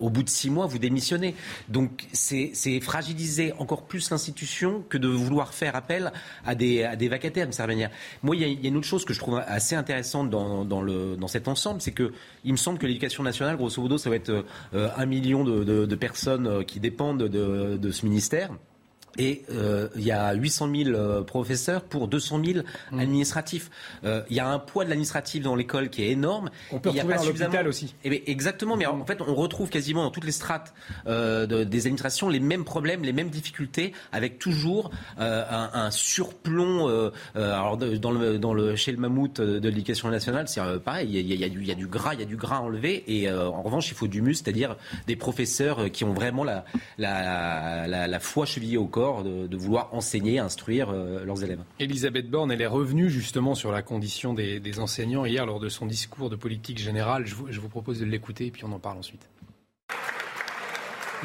[0.00, 1.34] au bout de six mois, vous démissionnez.
[1.68, 2.52] Donc c'est
[3.58, 6.12] encore plus l'institution que de vouloir faire appel
[6.44, 7.88] à des, à des vacataires, M.
[8.22, 11.80] Moi, il y, a, une autre chose que je trouve assez intéressante dans, cet ensemble,
[11.80, 12.12] c'est que
[12.44, 14.44] il me semble que l'éducation nationale, grosso modo, ça va être
[14.74, 18.50] euh, un million de, personnes euh, qui dépendent de, de ce ministère.
[19.18, 22.58] Et euh, il y a 800 000 euh, professeurs pour 200 000
[22.90, 22.98] mmh.
[22.98, 23.70] administratifs.
[24.04, 26.50] Euh, il y a un poids de l'administratif dans l'école qui est énorme.
[26.72, 27.94] On peut retrouver dans l'hôpital aussi.
[28.04, 30.74] Eh bien, exactement, mais en fait, on retrouve quasiment dans toutes les strates
[31.06, 37.10] euh, de, des administrations les mêmes problèmes, les mêmes difficultés, avec toujours un, un, surplomb.
[37.34, 41.08] Alors, dans le, dans le, chez le mammouth de l'éducation nationale, c'est pareil.
[41.10, 42.60] Il y, a, y a du, y, a, gras, il y a du gras à
[42.60, 46.64] enlever, et en revanche, il faut du muscle, c'est-à-dire des professeurs qui ont vraiment la,
[46.98, 51.60] la, la, la foi chevillée au corps de, vouloir enseigner, instruire euh, leurs élèves.
[51.78, 55.86] Elisabeth Borne, elle est revenue justement sur la condition des, enseignants hier lors de son
[55.86, 57.26] discours de politique générale.
[57.26, 59.28] Je vous, je vous propose de l'écouter et puis on en parle ensuite.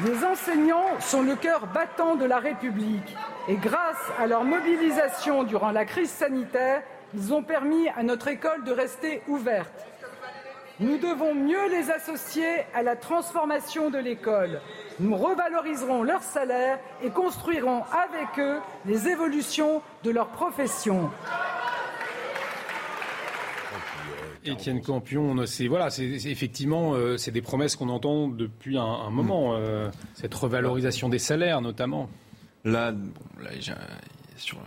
[0.04, 3.16] Les enseignants sont le cœur battant de la République
[3.48, 6.82] et grâce à leur mobilisation durant la crise sanitaire,
[7.14, 9.89] ils ont permis à notre école de rester ouverte.
[10.80, 14.62] Nous devons mieux les associer à la transformation de l'école.
[14.98, 21.10] Nous revaloriserons leur salaire et construirons avec eux les évolutions de leur profession.
[24.42, 29.54] Étienne Campion, c'est voilà, c'est effectivement euh, c'est des promesses qu'on entend depuis un, moment,
[29.56, 32.08] euh, cette revalorisation des salaires notamment.
[32.64, 32.94] Là,
[34.36, 34.58] sur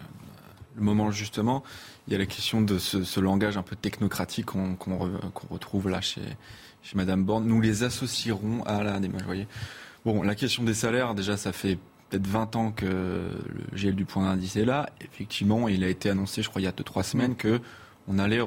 [0.76, 1.64] le moment justement,
[2.08, 4.78] il y a la question de ce, langage un peu technocratique qu'on
[5.50, 6.22] retrouve là chez,
[6.82, 7.46] chez Madame Borne.
[7.46, 9.24] Nous les associerons à la démarche.
[9.24, 9.48] Voyez
[10.06, 11.78] Bon, la question des salaires, déjà, ça fait
[12.10, 14.90] peut-être 20 ans que le gel du point d'indice est là.
[15.00, 17.62] Effectivement, il a été annoncé, je crois, il y a deux, trois semaines, que
[18.08, 18.42] on allait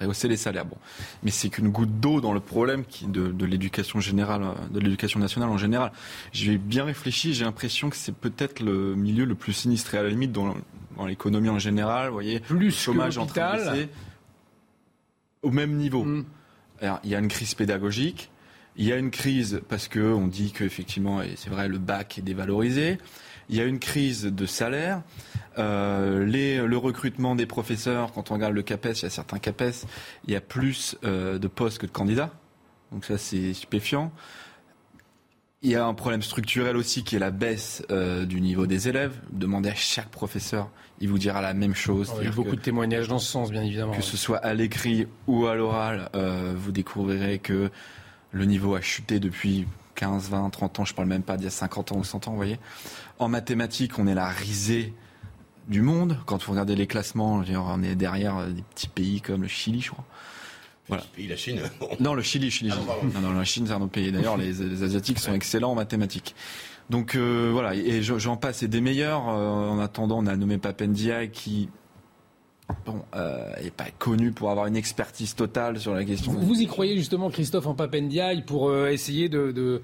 [0.00, 0.66] rehausser les salaires.
[0.66, 0.76] Bon,
[1.22, 5.50] mais c'est qu'une goutte d'eau dans le problème qui, de, l'éducation générale, de l'éducation nationale
[5.50, 5.92] en général.
[6.32, 10.08] J'ai bien réfléchi, j'ai l'impression que c'est peut-être le milieu le plus sinistré à la
[10.08, 10.54] limite dans,
[11.06, 12.08] l'économie en général.
[12.08, 13.56] Vous voyez, plus chômage en train
[15.42, 16.04] au même niveau.
[16.04, 16.24] Hmm.
[17.04, 18.30] il y a une crise pédagogique.
[18.78, 22.22] Il y a une crise parce qu'on dit qu'effectivement, et c'est vrai, le bac est
[22.22, 22.98] dévalorisé.
[23.48, 25.02] Il y a une crise de salaire.
[25.58, 29.38] Euh, les, le recrutement des professeurs, quand on regarde le CAPES, il y a certains
[29.38, 29.86] CAPES,
[30.26, 32.30] il y a plus euh, de postes que de candidats.
[32.92, 34.12] Donc ça, c'est stupéfiant.
[35.62, 38.88] Il y a un problème structurel aussi qui est la baisse euh, du niveau des
[38.88, 39.18] élèves.
[39.30, 40.70] Demandez à chaque professeur,
[41.00, 42.12] il vous dira la même chose.
[42.20, 43.92] il y a beaucoup de témoignages dans ce sens, bien évidemment.
[43.92, 46.10] Que ce soit à l'écrit ou à l'oral,
[46.54, 47.70] vous découvrirez que
[48.32, 49.66] le niveau a chuté depuis
[49.96, 52.28] 15, 20, 30 ans, je parle même pas d'il y a 50 ans ou 100
[52.28, 52.58] ans, vous voyez.
[53.18, 54.94] En mathématiques, on est la risée
[55.68, 56.18] du monde.
[56.26, 59.90] Quand vous regardez les classements, on est derrière des petits pays comme le Chili, je
[59.90, 60.04] crois.
[60.88, 61.02] Voilà.
[61.14, 61.60] Pays, la Chine.
[62.00, 62.70] non, le Chili, Chili.
[62.72, 64.12] Ah, non, non, la Chine, c'est un autre pays.
[64.12, 66.34] D'ailleurs, les, Asiatiques sont excellents en mathématiques.
[66.88, 69.28] Donc euh, voilà, et j'en passe, et des meilleurs.
[69.28, 71.68] Euh, en attendant, on a nommé Papendia qui
[72.84, 76.32] bon, euh, n'est pas connu pour avoir une expertise totale sur la question.
[76.32, 79.82] Vous, y croyez justement, Christophe, en Papendiaï pour euh, essayer de, de,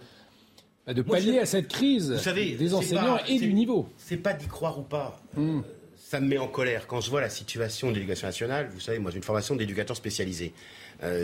[0.87, 3.89] bah, pallier à cette crise des enseignants et du niveau?
[3.97, 5.20] C'est pas d'y croire ou pas.
[5.37, 5.59] Hmm.
[5.59, 5.62] Euh,
[5.97, 6.87] ça me met en colère.
[6.87, 9.97] Quand je vois la situation de l'éducation nationale, vous savez, moi j'ai une formation d'éducateur
[9.97, 10.53] spécialisé.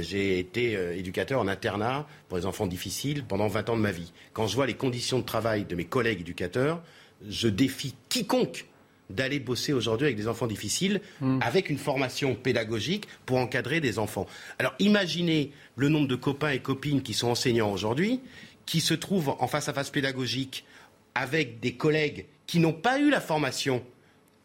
[0.01, 4.15] j'ai été éducateur en internat pour les enfants difficiles pendant 20 ans de ma vie.
[4.33, 6.83] Quand je vois les conditions de travail de mes collègues éducateurs,
[7.29, 8.65] je défie quiconque
[9.11, 11.39] d'aller bosser aujourd'hui avec des enfants difficiles, hmm.
[11.41, 14.27] avec une formation pédagogique pour encadrer des enfants.
[14.59, 18.21] Alors imaginez le nombre de copains et copines qui sont enseignants aujourd'hui,
[18.67, 20.65] qui se trouvent en face à face pédagogique
[21.15, 23.83] avec des collègues qui n'ont pas eu la formation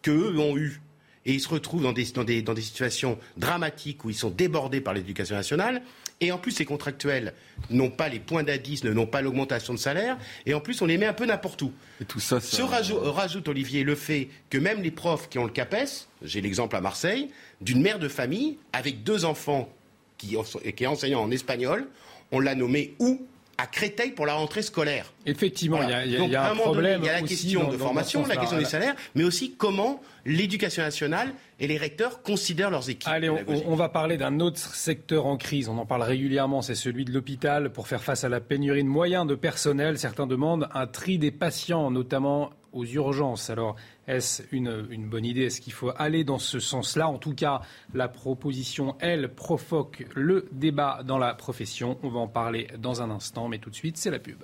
[0.01, 0.81] qu'eux ont eue.
[1.25, 4.93] Et ils se retrouvent dans des, dans des situations dramatiques où ils sont débordés par
[4.93, 5.81] l'éducation nationale.
[6.19, 7.33] Et en plus, ces contractuels
[7.69, 10.17] n'ont pas les points d'indice, n'ont pas l'augmentation de salaire.
[10.45, 11.71] Et en plus, on les met un peu n'importe où.
[12.01, 15.51] Et tout ça, Se rajoute, Olivier, le fait que même les profs qui ont le
[15.51, 17.29] CAPES, j'ai l'exemple à Marseille,
[17.61, 19.69] d'une mère de famille avec deux enfants
[20.17, 20.35] qui,
[20.75, 21.87] qui est enseignant en espagnol,
[22.31, 23.25] on l'a nommé où?
[23.57, 25.11] À Créteil pour la rentrée scolaire.
[25.25, 27.01] Effectivement, il y a, un, problème.
[27.01, 30.83] il y a la question de formation, la question des salaires, mais aussi comment l'éducation
[30.83, 33.11] nationale et les recteurs considèrent leurs équipes.
[33.11, 35.69] Allez, on, va parler d'un autre secteur en crise.
[35.69, 37.71] On en parle régulièrement, c'est celui de l'hôpital.
[37.71, 41.31] Pour faire face à la pénurie de moyens de personnel, certains demandent un tri des
[41.31, 43.49] patients, notamment aux urgences.
[43.49, 43.75] Alors,
[44.07, 45.43] est-ce une, bonne idée?
[45.43, 47.07] Est-ce qu'il faut aller dans ce sens-là?
[47.07, 47.61] En tout cas,
[47.93, 51.97] la proposition, elle, provoque le débat dans la profession.
[52.03, 54.43] On va en parler dans un instant, mais tout de suite, c'est la pub.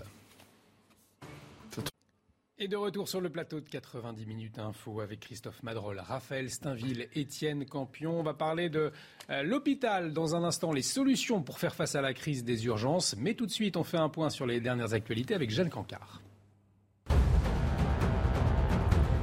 [2.61, 7.07] Et de retour sur le plateau de 90 minutes info avec Christophe Madrol, Raphaël Steinville,
[7.15, 8.19] Étienne Campion.
[8.19, 8.91] On va parler de
[9.29, 13.15] euh, l'hôpital dans un instant, les solutions pour faire face à la crise des urgences.
[13.17, 16.21] Mais tout de suite, on fait un point sur les dernières actualités avec Jeanne Cancard.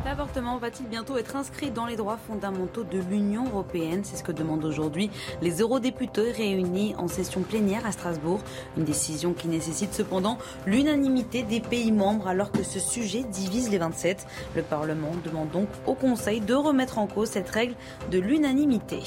[0.06, 4.02] L'avortement va-t-il bientôt être inscrit dans les droits fondamentaux de l'Union européenne?
[4.04, 5.10] C'est ce que demandent aujourd'hui
[5.42, 8.38] les eurodéputés réunis en session plénière à Strasbourg.
[8.76, 13.78] Une décision qui nécessite cependant l'unanimité des pays membres alors que ce sujet divise les
[13.78, 14.28] 27.
[14.54, 17.74] Le Parlement demande donc au Conseil de remettre en cause cette règle
[18.12, 19.02] de l'unanimité.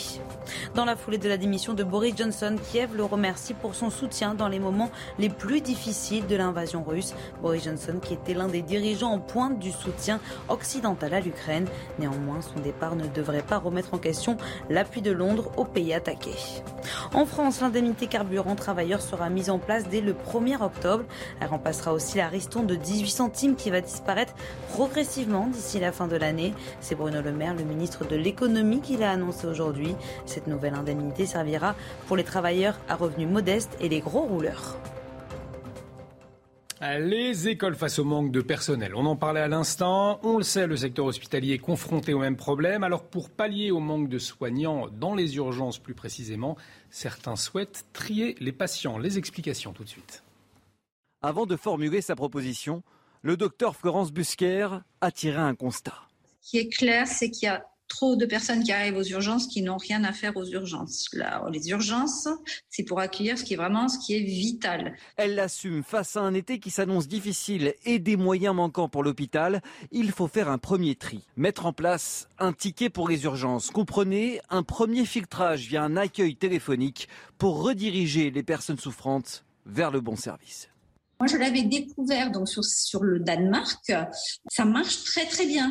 [0.75, 4.33] Dans la foulée de la démission de Boris Johnson, Kiev le remercie pour son soutien
[4.33, 7.13] dans les moments les plus difficiles de l'invasion russe.
[7.41, 10.19] Boris Johnson qui était l'un des dirigeants en pointe du soutien
[10.49, 11.67] occidental à l'Ukraine.
[11.99, 14.37] Néanmoins, son départ ne devrait pas remettre en question
[14.69, 16.31] l'appui de Londres au pays attaqué.
[17.13, 21.03] En France, l'indemnité carburant travailleur sera mise en place dès le 1er octobre.
[21.39, 24.33] Elle remplacera aussi la ristourne de 18 centimes qui va disparaître
[24.71, 26.53] progressivement d'ici la fin de l'année.
[26.81, 29.95] C'est Bruno Le Maire, le ministre de l'économie, qui l'a annoncé aujourd'hui.
[30.25, 31.75] Cette nouvelle indemnité servira
[32.07, 34.77] pour les travailleurs à revenus modestes et les gros rouleurs.
[36.81, 38.95] Les écoles face au manque de personnel.
[38.95, 40.17] On en parlait à l'instant.
[40.23, 42.85] On le sait, le secteur hospitalier est confronté au même problème.
[42.85, 46.55] Alors pour pallier au manque de soignants dans les urgences plus précisément,
[46.89, 48.97] certains souhaitent trier les patients.
[48.97, 50.23] Les explications tout de suite.
[51.21, 52.81] Avant de formuler sa proposition,
[53.23, 54.69] le docteur Florence Busquer
[55.01, 56.07] a tiré un constat.
[56.39, 59.47] Ce qui est clair, c'est qu'il y a trop de personnes qui arrivent aux urgences
[59.47, 61.09] qui n'ont rien à faire aux urgences.
[61.13, 62.29] Là, les urgences,
[62.69, 64.95] c'est pour accueillir ce qui est vraiment ce qui est vital.
[65.17, 69.61] Elle l'assume face à un été qui s'annonce difficile et des moyens manquants pour l'hôpital.
[69.91, 73.71] Il faut faire un premier tri, mettre en place un ticket pour les urgences.
[73.71, 79.99] Comprenez, un premier filtrage via un accueil téléphonique pour rediriger les personnes souffrantes vers le
[79.99, 80.69] bon service.
[81.19, 83.91] Moi, je l'avais découvert donc sur, sur le Danemark.
[84.49, 85.69] Ça marche très très bien.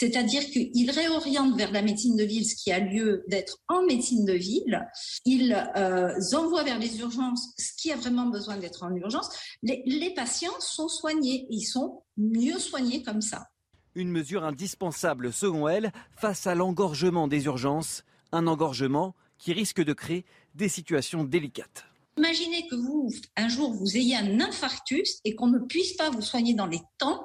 [0.00, 4.24] C'est-à-dire qu'ils réorientent vers la médecine de ville ce qui a lieu d'être en médecine
[4.24, 4.88] de ville.
[5.26, 9.28] Ils euh, envoient vers les urgences ce qui a vraiment besoin d'être en urgence.
[9.62, 11.46] Les, les patients sont soignés.
[11.50, 13.48] Ils sont mieux soignés comme ça.
[13.94, 18.02] Une mesure indispensable, selon elle, face à l'engorgement des urgences.
[18.32, 20.24] Un engorgement qui risque de créer
[20.54, 21.84] des situations délicates.
[22.16, 26.22] Imaginez que vous, un jour, vous ayez un infarctus et qu'on ne puisse pas vous
[26.22, 27.22] soigner dans les temps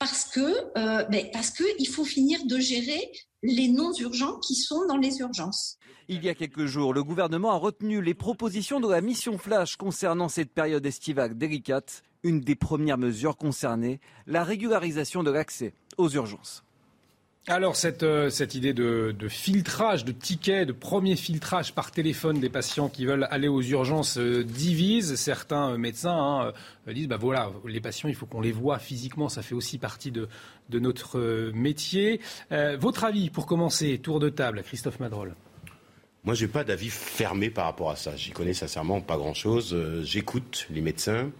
[0.00, 4.56] parce que euh, ben, parce que il faut finir de gérer les non urgents qui
[4.56, 5.78] sont dans les urgences.
[6.08, 9.76] Il y a quelques jours, le gouvernement a retenu les propositions de la mission flash
[9.76, 12.02] concernant cette période estivale délicate.
[12.22, 16.64] Une des premières mesures concernées, la régularisation de l'accès aux urgences.
[17.46, 22.90] Alors cette, euh, idée de, filtrage, de tickets, de premier filtrage par téléphone des patients
[22.90, 25.14] qui veulent aller aux urgences euh, divise.
[25.14, 26.52] Certains euh, médecins
[26.86, 29.78] hein, disent, bah voilà, les patients, il faut qu'on les voit physiquement, ça fait aussi
[29.78, 30.28] partie de,
[30.68, 32.20] de notre métier.
[32.78, 35.34] votre avis pour commencer, tour de table, Christophe Madrol
[36.22, 38.14] moi, je n'ai pas d'avis fermé par rapport à ça.
[38.14, 39.74] J'y connais sincèrement pas grand-chose.
[40.02, 41.30] J'écoute les médecins,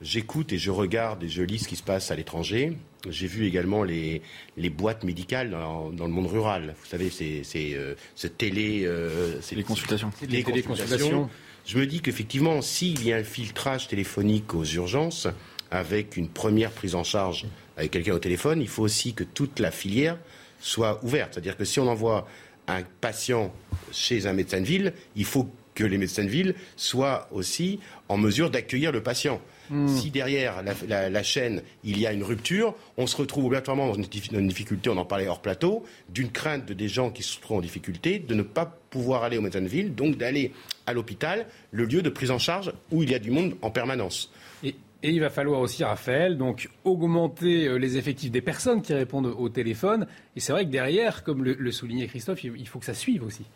[0.00, 2.76] j'écoute et je regarde et je lis ce qui se passe à l'étranger.
[3.08, 4.22] J'ai vu également les,
[4.56, 6.74] les boîtes médicales dans, dans, le monde rural.
[6.80, 8.82] Vous savez, c'est euh, ce télé...
[8.84, 10.10] Euh, les consultations.
[10.28, 11.30] Les consultations.
[11.66, 15.28] Je me dis qu'effectivement, s'il y a un filtrage téléphonique aux urgences,
[15.70, 17.46] avec une première prise en charge
[17.76, 20.18] avec quelqu'un au téléphone, il faut aussi que toute la filière
[20.60, 21.34] soit ouverte.
[21.34, 22.26] C'est-à-dire que si on envoie
[22.66, 23.54] un patient
[23.92, 28.18] chez un médecin de ville, il faut que les médecins de ville soient aussi en
[28.18, 29.40] mesure d'accueillir le patient.
[29.70, 29.86] Hmm.
[29.86, 34.48] Si derrière la, chaîne, il y a une rupture, on se retrouve obligatoirement dans une,
[34.48, 37.60] difficulté, on en parlait hors plateau, d'une crainte de des gens qui se trouvent en
[37.60, 40.52] difficulté, de ne pas pouvoir aller au médecin de ville, donc d'aller
[40.86, 43.70] à l'hôpital, le lieu de prise en charge où il y a du monde en
[43.70, 44.32] permanence.
[44.64, 49.34] Et, il va falloir aussi, Raphaël, donc augmenter euh, les effectifs des personnes qui répondent
[49.38, 50.06] au téléphone.
[50.36, 53.46] Et c'est vrai que derrière, comme le, soulignait Christophe, il faut que ça suive aussi.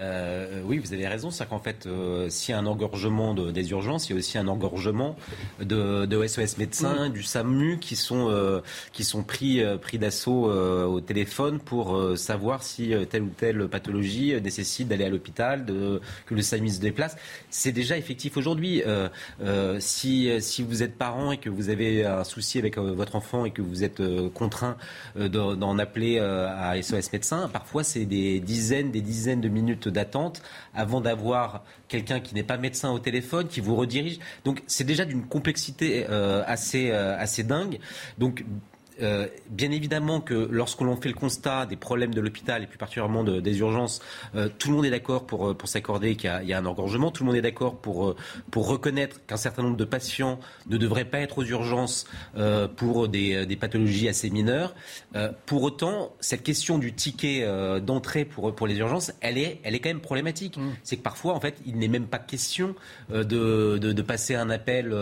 [0.00, 1.30] Euh, oui, vous avez raison.
[1.30, 4.38] C'est qu'en fait, euh, s'il y a un engorgement des urgences, il y a aussi
[4.38, 5.16] un engorgement
[5.60, 8.60] de, de SOS médecins, du SAMU qui sont, euh,
[8.92, 14.88] qui sont pris, pris d'assaut au téléphone pour savoir si telle ou telle pathologie nécessite
[14.88, 15.66] d'aller à l'hôpital,
[16.26, 17.16] que le SAMU se déplace.
[17.50, 18.82] C'est déjà effectif aujourd'hui.
[19.78, 23.50] si, si vous êtes parent et que vous avez un souci avec votre enfant et
[23.50, 24.02] que vous êtes
[24.34, 24.76] contraint
[25.16, 30.42] d'en appeler à SOS médecins, parfois c'est des dizaines, des dizaines de minutes d'attente
[30.74, 34.18] avant d'avoir quelqu'un qui n'est pas médecin au téléphone, qui vous redirige.
[34.44, 37.78] Donc c'est déjà d'une complexité euh, assez, euh, assez dingue.
[38.18, 38.44] Donc
[39.00, 42.78] euh, bien évidemment que lorsque l'on fait le constat des problèmes de l'hôpital et plus
[42.78, 44.00] particulièrement des urgences,
[44.34, 47.10] euh, tout le monde est d'accord pour, euh, pour s'accorder qu'il y, a un engorgement,
[47.10, 48.16] tout le monde est d'accord pour,
[48.50, 52.06] pour reconnaître qu'un certain nombre de patients ne devraient pas être aux urgences
[52.76, 54.74] pour des, des, pathologies assez mineures.
[55.46, 57.46] pour autant, cette question du ticket
[57.80, 60.56] d'entrée pour, pour les urgences, elle est, elle est quand même problématique.
[60.56, 60.70] Mmh.
[60.82, 62.74] C'est que parfois, en fait, il n'est même pas question
[63.10, 64.94] de, de, de, passer un appel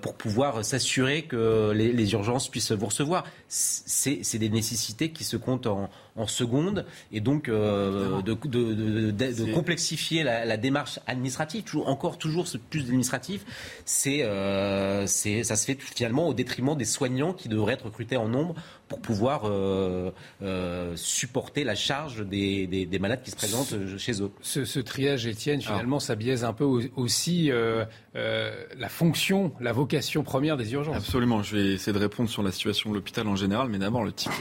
[0.00, 5.36] pour pouvoir s'assurer que les, les urgences puissent vous recevoir c'est des nécessités qui se
[5.36, 12.18] comptent en, en secondes et donc euh, de, de, complexifier la, démarche administrative, toujours, encore
[12.18, 13.44] toujours ce plus administratif,
[14.06, 18.28] euh, c'est ça se fait finalement au détriment des soignants qui devraient être recrutés en
[18.28, 18.54] nombre
[18.88, 20.10] pour pouvoir euh,
[20.96, 24.30] supporter la charge des, des, malades qui se présentent chez eux.
[24.42, 26.64] Ce, triage, Étienne, finalement, ça biaise un peu
[26.96, 27.50] aussi
[28.14, 30.96] la fonction, la vocation première des urgences.
[30.96, 31.42] Absolument.
[31.42, 34.12] Je vais essayer de répondre sur la situation de l'hôpital en général, mais d'abord le
[34.12, 34.34] ticket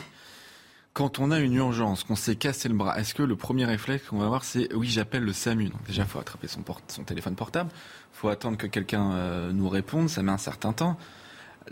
[0.99, 4.05] quand on a une urgence, qu'on s'est cassé le bras, est-ce que le premier réflexe
[4.07, 7.03] qu'on va avoir, c'est oui, j'appelle le SAMU Donc déjà, il faut attraper son, son,
[7.05, 10.97] téléphone portable, il faut attendre que quelqu'un euh, nous réponde, ça met un certain temps.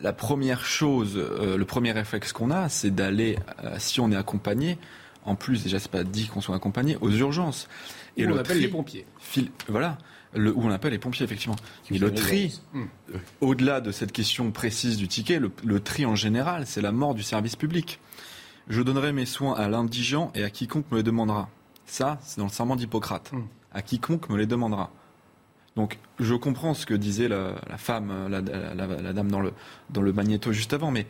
[0.01, 4.15] La première chose, euh, le premier réflexe qu'on a, c'est d'aller, euh, si on est
[4.15, 4.77] accompagné,
[5.25, 7.67] en plus, déjà, c'est pas dit qu'on soit accompagné, aux urgences.
[8.15, 9.05] Et le on appelle les pompiers.
[9.67, 9.97] voilà.
[10.35, 11.57] Le, où on appelle les pompiers, effectivement.
[11.91, 12.61] Et le tri,
[13.41, 17.23] au-delà de cette question précise du ticket, le tri en général, c'est la mort du
[17.23, 17.99] service public.
[18.69, 21.49] Je donnerai mes soins à l'indigent et à quiconque me les demandera.
[21.85, 23.31] Ça, c'est dans le serment d'Hippocrate.
[23.31, 23.43] Hmm.
[23.71, 24.91] À quiconque me les demandera.
[25.75, 29.53] Donc, je comprends ce que disait la, femme, la, dame dans le,
[29.91, 31.05] dans le magnéto juste avant, mais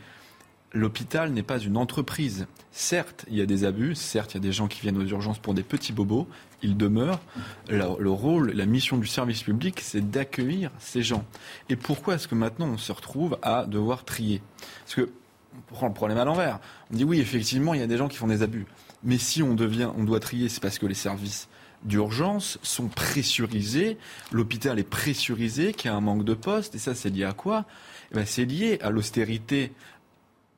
[0.73, 2.47] l'hôpital n'est pas une entreprise.
[2.71, 5.05] Certes, il y a des abus, certes, il y a des gens qui viennent aux
[5.05, 6.27] urgences pour des petits bobos,
[6.61, 7.21] ils demeurent.
[7.69, 11.23] Le, rôle, la mission du service public, c'est d'accueillir ces gens.
[11.69, 14.41] Et pourquoi est-ce que maintenant on se retrouve à devoir trier?
[14.83, 15.09] Parce que
[15.55, 16.59] on prend le problème à l'envers.
[16.91, 18.65] On dit oui, effectivement, il y a des gens qui font des abus.
[19.03, 21.47] Mais si on devient, on doit trier, c'est parce que les services
[21.83, 23.97] d'urgence sont pressurisés,
[24.31, 27.33] l'hôpital est pressurisé, qu'il y a un manque de postes, et ça c'est lié à
[27.33, 27.65] quoi?
[28.11, 29.71] Eh ben, C'est lié à l'austérité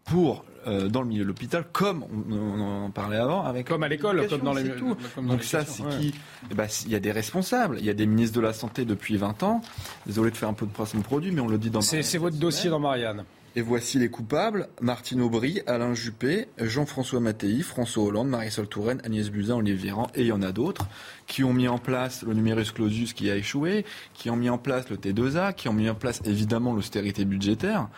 [0.06, 3.88] pour euh, dans le milieu de l'hôpital, comme on, en parlait avant, avec comme à
[3.88, 4.96] l'école, comme dans les tout.
[5.22, 6.14] Donc ça, c'est qui?
[6.52, 8.86] Eh ben, Il y a des responsables, il y a des ministres de la santé
[8.86, 9.62] depuis 20 ans.
[10.06, 11.82] Désolé de faire un peu de de produit, mais on le dit dans.
[11.82, 13.24] C'est votre dossier dans Marianne.
[13.56, 19.32] Et voici les coupables Martine Aubry, Alain Juppé, Jean-François Mattei, François Hollande, Marisol Touraine, Agnès
[19.32, 20.88] Buzyn, Olivier Véran, et il y en a d'autres,
[21.26, 24.60] qui ont mis en place le numerus clausus qui a échoué, qui ont mis en
[24.60, 27.90] place le T2A, qui ont mis en place évidemment l'austérité budgétaire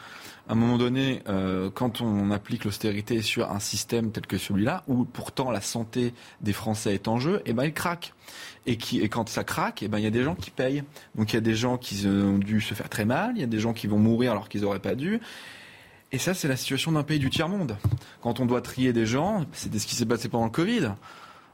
[0.47, 4.84] à un moment donné, euh, quand on applique l'austérité sur un système tel que celui-là,
[4.88, 8.14] où pourtant la santé des Français est en jeu, eh ben il craque.
[8.68, 10.84] Et, qui, et quand ça craque, eh ben il y a des gens qui payent.
[11.16, 13.43] Donc il y a des gens qui ont dû se faire très mal, il y
[13.43, 15.20] a des gens qui vont mourir alors qu'ils n'auraient pas dû.
[16.12, 17.78] Et ça, c'est la situation d'un pays du tiers-monde.
[18.22, 20.91] Quand on doit trier des gens, c'est ce qui s'est passé pendant le Covid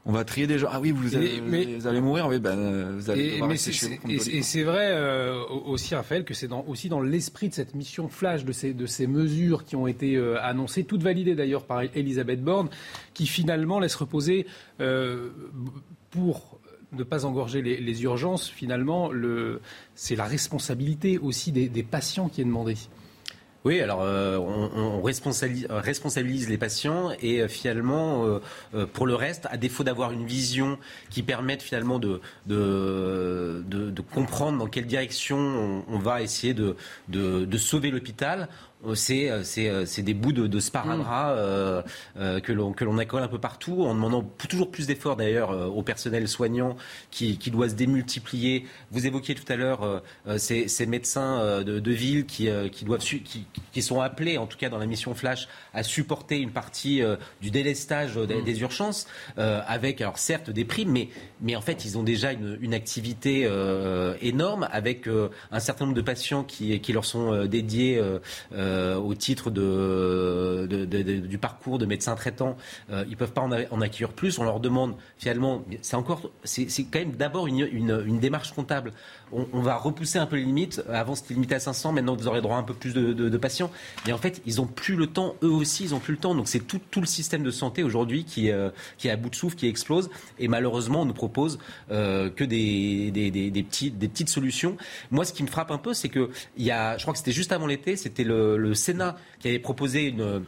[0.08, 0.68] on va trier des gens.
[0.72, 4.62] Ah oui, vous, allez, vous allez mourir, oui, ben, vous allez et, mais Et, c'est
[4.62, 8.52] vrai euh, aussi, Raphaël, que c'est dans, aussi dans l'esprit de cette mission flash, de
[8.52, 12.70] ces, de ces mesures qui ont été euh, annoncées, toutes validées d'ailleurs par Elisabeth Borne,
[13.12, 14.46] qui finalement laisse reposer
[14.80, 15.28] euh,
[16.10, 16.57] pour
[16.92, 19.10] ne pas engorger les, urgences, finalement,
[19.94, 22.76] c'est la responsabilité aussi des, patients qui est demandée.
[23.64, 29.56] Oui, alors euh, on, responsabilise, les patients et euh, finalement, euh, pour le reste, à
[29.56, 30.78] défaut d'avoir une vision
[31.10, 32.20] qui permette finalement de,
[34.14, 38.48] comprendre dans quelle direction on, va essayer de sauver l'hôpital,
[38.86, 41.36] euh, euh, euh, c'est des bouts de, de sparadrap
[42.16, 42.40] mm.
[42.40, 46.76] que l'on accole un peu partout, en demandant toujours plus d'efforts d'ailleurs au personnel soignant
[47.10, 48.66] qui, doit se démultiplier.
[48.90, 50.02] Vous évoquiez tout à l'heure
[50.36, 52.48] ces, médecins de, ville qui,
[52.84, 57.02] doivent qui, sont appelés, en tout cas dans la mission Flash, à supporter une partie
[57.40, 58.62] du délestage des, mm.
[58.62, 59.06] urgences,
[59.36, 61.08] avec alors certes des primes, mais,
[61.40, 63.50] mais en fait ils ont déjà une, activité
[64.20, 65.08] énorme avec
[65.50, 68.00] un certain nombre de patients qui, qui leur sont dédiés
[68.96, 72.56] au titre de, du parcours de médecin traitant,
[72.90, 74.38] ils peuvent pas en, accueillir plus.
[74.38, 78.92] On leur demande finalement, c'est encore, c'est quand même d'abord une, démarche comptable.
[79.32, 80.82] On, va repousser un peu les limites.
[80.90, 83.70] Avant c'était limité à 500, maintenant vous aurez droit à un peu plus de, patients.
[84.06, 85.36] Mais en fait, ils ont plus le temps.
[85.42, 86.34] Eux aussi, ils ont plus le temps.
[86.34, 88.50] Donc c'est tout, le système de santé aujourd'hui qui,
[88.96, 90.10] qui est à bout de souffle, qui explose.
[90.38, 91.58] Et malheureusement, on nous propose
[91.88, 93.12] que des,
[94.08, 94.76] petites solutions.
[95.10, 97.32] Moi, ce qui me frappe un peu, c'est que y a, je crois que c'était
[97.32, 100.44] juste avant l'été, c'était le, le, Sénat qui avait proposé une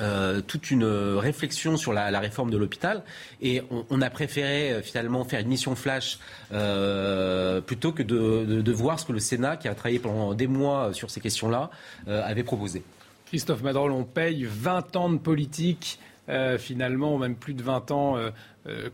[0.00, 3.02] euh, toute une réflexion sur la, la réforme de l'hôpital
[3.42, 6.18] et on, on, a préféré euh, finalement faire une mission flash
[6.52, 10.32] euh, plutôt que de, de, de, voir ce que le Sénat, qui a travaillé pendant
[10.34, 11.70] des mois sur ces questions-là,
[12.08, 12.82] euh, avait proposé.
[13.26, 18.16] Christophe Madrol, on paye 20 ans de politique, euh, finalement, même plus de 20 ans,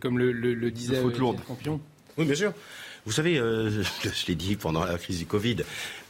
[0.01, 1.11] comme le, le, le disait le
[1.46, 1.80] Campion.
[2.16, 2.53] Oui, bien sûr.
[3.09, 3.70] Vous savez, euh,
[4.02, 5.56] je, l'ai dit pendant la crise du Covid,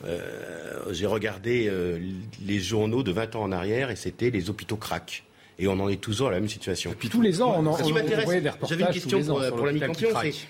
[0.04, 2.00] euh, j'ai regardé euh,
[2.44, 5.22] les journaux de 20 ans en arrière et c'était les hôpitaux craquent.
[5.60, 6.90] Et on en est toujours à la même situation.
[6.90, 10.08] Et puis tous les ans, on en on, J'avais une question pour, pour l'ami Campion.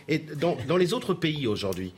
[0.09, 1.92] Et dans, dans les autres pays aujourd'hui,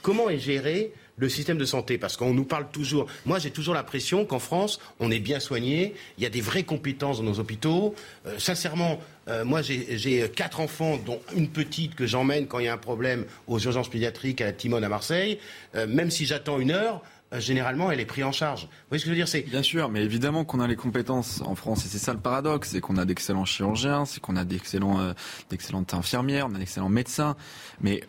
[0.00, 3.06] comment est géré le système de santé Parce qu'on nous parle toujours.
[3.26, 6.64] Moi, j'ai toujours l'impression qu'en France, on est bien soigné, il y a des vraies
[6.64, 7.94] compétences dans nos hôpitaux.
[8.26, 12.68] Euh, sincèrement, euh, moi, j'ai quatre enfants, dont une petite que j'emmène quand il y
[12.68, 15.38] a un problème aux urgences pédiatriques à la Timone à Marseille.
[15.74, 17.02] Euh, même si j'attends une heure,
[17.38, 18.62] généralement, elle est prise en charge.
[18.64, 19.50] Vous voyez ce que je veux dire.
[19.50, 22.70] Bien sûr, mais évidemment qu'on a les compétences en France, et c'est ça le paradoxe,
[22.72, 25.14] c'est qu'on a d'excellents chirurgiens, c'est qu'on a d'excellents,
[25.48, 27.36] d'excellentes infirmières, on a d'excellents médecins,
[27.80, 28.02] mais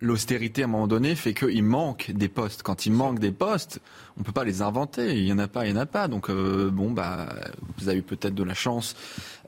[0.00, 2.62] l'austérité à un moment donné fait qu'il manque des postes.
[2.62, 3.80] Quand il manque des postes,
[4.18, 5.16] on peut pas les inventer.
[5.16, 6.08] Il y en a pas, il y en a pas.
[6.08, 7.34] Donc euh, bon, bah,
[7.78, 8.94] vous avez peut-être de la chance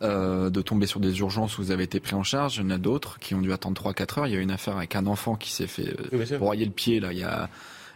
[0.03, 2.57] euh, de tomber sur des urgences où vous avez été pris en charge.
[2.57, 4.27] Il y en a d'autres qui ont dû attendre 3-4 heures.
[4.27, 7.01] Il y a une affaire avec un enfant qui s'est fait euh, broyer le pied
[7.01, 7.13] là.
[7.13, 7.49] Il y a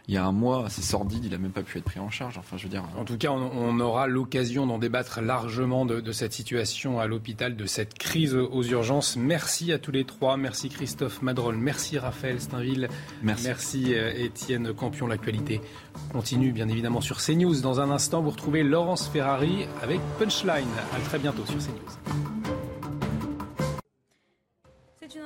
[0.07, 2.11] il y a un mois, c'est sordide, il n'a même pas pu être pris en
[2.11, 2.37] charge.
[2.37, 2.85] Enfin, je veux dire.
[2.99, 7.65] En tout cas, on, aura l'occasion d'en débattre largement de, cette situation à l'hôpital, de
[7.65, 9.17] cette crise aux urgences.
[9.17, 10.37] Merci à tous les trois.
[10.37, 11.57] Merci Christophe Madrol.
[11.57, 12.89] Merci Raphaël Steinville.
[13.23, 13.45] Merci.
[13.47, 15.07] Merci euh, Étienne Campion.
[15.07, 15.61] L'actualité
[16.13, 17.61] continue bien évidemment sur CNews.
[17.61, 20.69] Dans un instant, vous retrouvez Laurence Ferrari avec Punchline.
[20.95, 22.64] À très bientôt sur CNews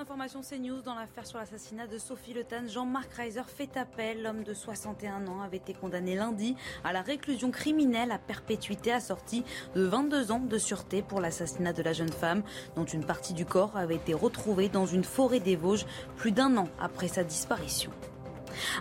[0.09, 2.67] une information CNews dans l'affaire sur l'assassinat de Sophie Le Tan.
[2.67, 4.23] Jean-Marc Reiser fait appel.
[4.23, 9.45] L'homme de 61 ans avait été condamné lundi à la réclusion criminelle à perpétuité assortie
[9.75, 12.43] de 22 ans de sûreté pour l'assassinat de la jeune femme,
[12.75, 15.87] dont une partie du corps avait été retrouvée dans une forêt des Vosges
[16.17, 17.91] plus d'un an après sa disparition.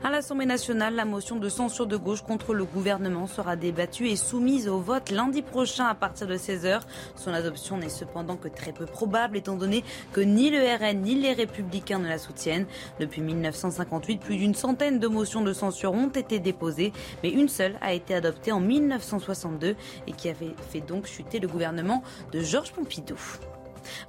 [0.03, 4.15] À l'Assemblée nationale, la motion de censure de gauche contre le gouvernement sera débattue et
[4.15, 6.81] soumise au vote lundi prochain à partir de 16h.
[7.15, 11.15] Son adoption n'est cependant que très peu probable étant donné que ni le RN ni
[11.15, 12.65] les républicains ne la soutiennent.
[12.99, 17.77] Depuis 1958, plus d'une centaine de motions de censure ont été déposées, mais une seule
[17.81, 19.75] a été adoptée en 1962
[20.07, 23.17] et qui avait fait donc chuter le gouvernement de Georges Pompidou.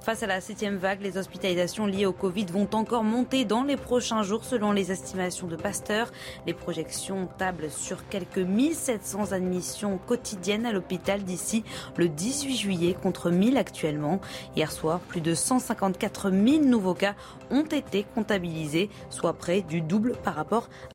[0.01, 3.77] Face à la septième vague, les hospitalisations liées au Covid vont encore monter dans les
[3.77, 6.11] prochains jours selon les estimations de Pasteur.
[6.47, 11.63] Les projections tablent sur quelques 1700 admissions quotidiennes à l'hôpital d'ici
[11.97, 14.19] le 18 juillet contre 1000 actuellement.
[14.55, 17.15] Hier soir, plus de 154 000 nouveaux cas
[17.51, 20.69] ont été comptabilisés, soit près du double par rapport